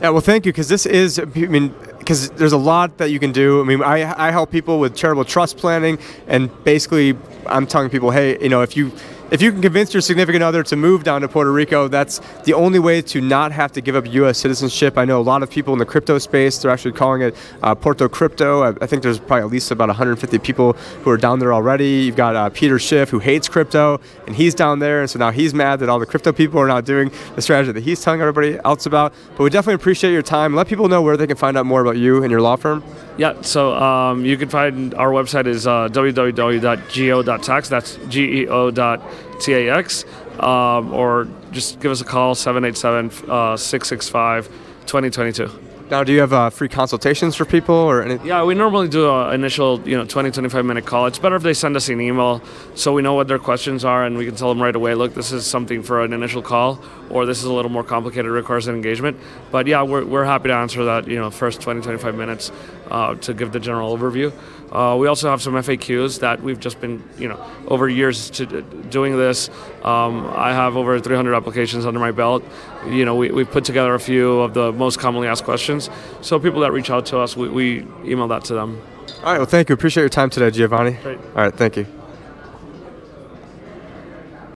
Yeah, 0.00 0.10
well, 0.10 0.20
thank 0.20 0.46
you, 0.46 0.52
because 0.52 0.68
this 0.68 0.86
is, 0.86 1.18
I 1.18 1.24
mean, 1.24 1.74
because 1.98 2.30
there's 2.30 2.52
a 2.52 2.58
lot 2.58 2.98
that 2.98 3.10
you 3.10 3.18
can 3.18 3.32
do. 3.32 3.60
I 3.60 3.64
mean, 3.64 3.82
I, 3.82 4.28
I 4.28 4.30
help 4.30 4.52
people 4.52 4.78
with 4.78 4.94
charitable 4.94 5.24
trust 5.24 5.56
planning, 5.56 5.98
and 6.28 6.50
basically, 6.62 7.18
I'm 7.46 7.66
telling 7.66 7.90
people, 7.90 8.12
hey, 8.12 8.40
you 8.40 8.48
know, 8.48 8.62
if 8.62 8.76
you 8.76 8.92
if 9.30 9.42
you 9.42 9.52
can 9.52 9.60
convince 9.60 9.92
your 9.92 10.00
significant 10.00 10.42
other 10.42 10.62
to 10.62 10.76
move 10.76 11.04
down 11.04 11.20
to 11.20 11.28
Puerto 11.28 11.52
Rico, 11.52 11.86
that's 11.86 12.20
the 12.44 12.54
only 12.54 12.78
way 12.78 13.02
to 13.02 13.20
not 13.20 13.52
have 13.52 13.72
to 13.72 13.80
give 13.82 13.94
up 13.94 14.06
U.S. 14.06 14.38
citizenship. 14.38 14.96
I 14.96 15.04
know 15.04 15.20
a 15.20 15.22
lot 15.22 15.42
of 15.42 15.50
people 15.50 15.74
in 15.74 15.78
the 15.78 15.84
crypto 15.84 16.18
space, 16.18 16.58
they're 16.58 16.70
actually 16.70 16.92
calling 16.92 17.20
it 17.20 17.36
uh, 17.62 17.74
Puerto 17.74 18.08
Crypto. 18.08 18.62
I, 18.62 18.68
I, 18.80 18.86
think 18.86 19.02
there's 19.02 19.18
probably 19.18 19.40
at 19.40 19.48
least 19.48 19.70
about 19.70 19.88
150 19.88 20.38
people 20.38 20.72
who 20.72 21.10
are 21.10 21.18
down 21.18 21.40
there 21.40 21.52
already. 21.52 22.04
You've 22.04 22.16
got 22.16 22.36
uh, 22.36 22.48
Peter 22.48 22.78
Schiff, 22.78 23.10
who 23.10 23.18
hates 23.18 23.48
crypto, 23.48 24.00
and 24.26 24.34
he's 24.34 24.54
down 24.54 24.78
there, 24.78 25.00
and 25.00 25.10
so 25.10 25.18
now 25.18 25.30
he's 25.30 25.52
mad 25.52 25.80
that 25.80 25.90
all 25.90 25.98
the 25.98 26.06
crypto 26.06 26.32
people 26.32 26.58
are 26.58 26.66
not 26.66 26.86
doing 26.86 27.10
the 27.34 27.42
strategy 27.42 27.72
that 27.72 27.82
he's 27.82 28.00
telling 28.00 28.20
everybody 28.20 28.58
else 28.64 28.86
about. 28.86 29.12
But 29.36 29.44
we 29.44 29.50
definitely 29.50 29.74
appreciate 29.74 30.12
your 30.12 30.22
time. 30.22 30.54
Let 30.54 30.68
people 30.68 30.88
know 30.88 31.02
where 31.02 31.16
they 31.18 31.26
can 31.26 31.36
find 31.36 31.58
out 31.58 31.66
more 31.66 31.82
about 31.82 31.98
you 31.98 32.22
and 32.22 32.30
your 32.30 32.40
law 32.40 32.56
firm. 32.56 32.82
Yeah, 33.18 33.40
so 33.42 33.74
um, 33.74 34.24
you 34.24 34.36
can 34.36 34.48
find 34.48 34.94
our 34.94 35.10
website 35.10 35.46
is 35.46 35.66
uh, 35.66 35.88
www.geo.tax. 35.88 37.68
That's 37.68 37.98
G 38.08 38.42
E 38.42 38.46
O 38.46 38.70
dot 38.70 39.02
T 39.40 39.54
A 39.54 39.74
X. 39.74 40.04
Um, 40.40 40.92
or 40.94 41.26
just 41.50 41.80
give 41.80 41.90
us 41.90 42.00
a 42.00 42.04
call 42.04 42.34
787 42.34 43.10
665 43.58 44.46
2022. 44.86 45.68
Now, 45.90 46.04
do 46.04 46.12
you 46.12 46.20
have 46.20 46.34
uh, 46.34 46.50
free 46.50 46.68
consultations 46.68 47.34
for 47.34 47.46
people 47.46 47.74
or 47.74 48.02
anything? 48.02 48.26
Yeah, 48.26 48.44
we 48.44 48.54
normally 48.54 48.88
do 48.88 49.10
an 49.10 49.32
initial, 49.32 49.80
you 49.88 49.96
know, 49.96 50.04
20, 50.04 50.32
25 50.32 50.64
minute 50.66 50.84
call. 50.84 51.06
It's 51.06 51.18
better 51.18 51.34
if 51.36 51.42
they 51.42 51.54
send 51.54 51.76
us 51.76 51.88
an 51.88 51.98
email 51.98 52.42
so 52.74 52.92
we 52.92 53.00
know 53.00 53.14
what 53.14 53.26
their 53.26 53.38
questions 53.38 53.86
are 53.86 54.04
and 54.04 54.18
we 54.18 54.26
can 54.26 54.34
tell 54.34 54.50
them 54.50 54.62
right 54.62 54.76
away, 54.76 54.94
look, 54.94 55.14
this 55.14 55.32
is 55.32 55.46
something 55.46 55.82
for 55.82 56.04
an 56.04 56.12
initial 56.12 56.42
call 56.42 56.78
or 57.08 57.24
this 57.24 57.38
is 57.38 57.44
a 57.44 57.52
little 57.52 57.70
more 57.70 57.84
complicated, 57.84 58.30
requires 58.30 58.66
an 58.66 58.74
engagement. 58.74 59.16
But 59.50 59.66
yeah, 59.66 59.82
we're, 59.82 60.04
we're 60.04 60.26
happy 60.26 60.48
to 60.48 60.54
answer 60.54 60.84
that, 60.84 61.08
you 61.08 61.16
know, 61.16 61.30
first 61.30 61.62
20, 61.62 61.80
25 61.80 62.14
minutes 62.14 62.52
uh, 62.90 63.14
to 63.14 63.32
give 63.32 63.52
the 63.52 63.60
general 63.60 63.96
overview. 63.96 64.30
Uh, 64.72 64.96
we 64.98 65.06
also 65.06 65.30
have 65.30 65.40
some 65.40 65.54
FAQs 65.54 66.20
that 66.20 66.42
we've 66.42 66.60
just 66.60 66.80
been, 66.80 67.02
you 67.18 67.28
know, 67.28 67.42
over 67.68 67.88
years 67.88 68.30
to 68.30 68.62
doing 68.90 69.16
this. 69.16 69.48
Um, 69.82 70.26
I 70.34 70.52
have 70.52 70.76
over 70.76 70.98
300 71.00 71.34
applications 71.34 71.86
under 71.86 72.00
my 72.00 72.10
belt. 72.10 72.44
You 72.86 73.04
know, 73.04 73.14
we, 73.14 73.30
we've 73.30 73.50
put 73.50 73.64
together 73.64 73.94
a 73.94 74.00
few 74.00 74.40
of 74.40 74.54
the 74.54 74.72
most 74.72 74.98
commonly 74.98 75.28
asked 75.28 75.44
questions. 75.44 75.90
So 76.20 76.38
people 76.38 76.60
that 76.60 76.72
reach 76.72 76.90
out 76.90 77.06
to 77.06 77.18
us, 77.18 77.36
we, 77.36 77.48
we 77.48 77.86
email 78.04 78.28
that 78.28 78.44
to 78.44 78.54
them. 78.54 78.80
All 79.18 79.32
right. 79.32 79.38
Well, 79.38 79.46
thank 79.46 79.68
you. 79.68 79.74
Appreciate 79.74 80.02
your 80.02 80.10
time 80.10 80.30
today, 80.30 80.50
Giovanni. 80.50 80.92
Great. 81.02 81.18
All 81.18 81.42
right. 81.42 81.54
Thank 81.54 81.76
you. 81.76 81.97